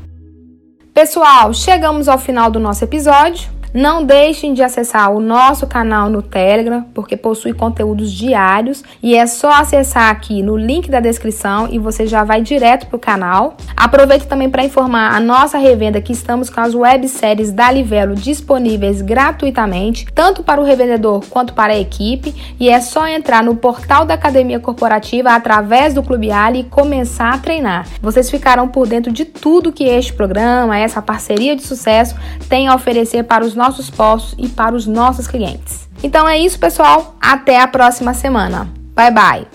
Pessoal, 0.96 1.52
chegamos 1.52 2.08
ao 2.08 2.16
final 2.16 2.50
do 2.50 2.58
nosso 2.58 2.82
episódio. 2.82 3.50
Não 3.76 4.02
deixem 4.02 4.54
de 4.54 4.62
acessar 4.62 5.12
o 5.12 5.20
nosso 5.20 5.66
canal 5.66 6.08
no 6.08 6.22
Telegram, 6.22 6.86
porque 6.94 7.14
possui 7.14 7.52
conteúdos 7.52 8.10
diários 8.10 8.82
e 9.02 9.14
é 9.14 9.26
só 9.26 9.50
acessar 9.52 10.08
aqui 10.08 10.42
no 10.42 10.56
link 10.56 10.90
da 10.90 10.98
descrição 10.98 11.68
e 11.70 11.78
você 11.78 12.06
já 12.06 12.24
vai 12.24 12.40
direto 12.40 12.86
para 12.86 12.96
o 12.96 12.98
canal. 12.98 13.54
Aproveite 13.76 14.26
também 14.26 14.48
para 14.48 14.64
informar 14.64 15.14
a 15.14 15.20
nossa 15.20 15.58
revenda 15.58 16.00
que 16.00 16.14
estamos 16.14 16.48
com 16.48 16.58
as 16.58 16.74
webséries 16.74 17.52
da 17.52 17.70
Livelo 17.70 18.14
disponíveis 18.14 19.02
gratuitamente, 19.02 20.06
tanto 20.14 20.42
para 20.42 20.58
o 20.58 20.64
revendedor 20.64 21.22
quanto 21.28 21.52
para 21.52 21.74
a 21.74 21.78
equipe, 21.78 22.34
e 22.58 22.70
é 22.70 22.80
só 22.80 23.06
entrar 23.06 23.42
no 23.42 23.56
portal 23.56 24.06
da 24.06 24.14
Academia 24.14 24.58
Corporativa 24.58 25.32
através 25.32 25.92
do 25.92 26.02
Clube 26.02 26.32
Ali 26.32 26.60
e 26.60 26.64
começar 26.64 27.34
a 27.34 27.38
treinar. 27.38 27.86
Vocês 28.00 28.30
ficarão 28.30 28.68
por 28.68 28.86
dentro 28.86 29.12
de 29.12 29.26
tudo 29.26 29.70
que 29.70 29.84
este 29.84 30.14
programa, 30.14 30.78
essa 30.78 31.02
parceria 31.02 31.54
de 31.54 31.62
sucesso 31.62 32.16
tem 32.48 32.68
a 32.68 32.74
oferecer 32.74 33.22
para 33.24 33.44
os 33.44 33.54
nossos 33.54 33.65
nossos 33.66 33.90
postos 33.90 34.34
e 34.38 34.48
para 34.48 34.74
os 34.74 34.86
nossos 34.86 35.26
clientes. 35.26 35.88
Então 36.02 36.28
é 36.28 36.38
isso, 36.38 36.58
pessoal. 36.58 37.16
Até 37.20 37.60
a 37.60 37.66
próxima 37.66 38.14
semana. 38.14 38.68
Bye 38.94 39.10
bye. 39.10 39.46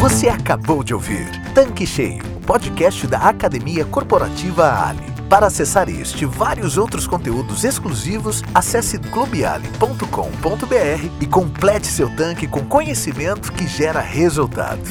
Você 0.00 0.28
acabou 0.28 0.82
de 0.82 0.94
ouvir 0.94 1.28
Tanque 1.54 1.86
Cheio 1.86 2.30
podcast 2.50 3.06
da 3.06 3.18
Academia 3.18 3.84
Corporativa 3.84 4.88
Ali. 4.88 5.04
Para 5.28 5.46
acessar 5.46 5.88
este 5.88 6.24
e 6.24 6.26
vários 6.26 6.76
outros 6.76 7.06
conteúdos 7.06 7.62
exclusivos, 7.62 8.42
acesse 8.52 8.98
clubeali.com.br 8.98 10.04
e 11.20 11.26
complete 11.26 11.86
seu 11.86 12.12
tanque 12.16 12.48
com 12.48 12.64
conhecimento 12.64 13.52
que 13.52 13.68
gera 13.68 14.00
resultado. 14.00 14.82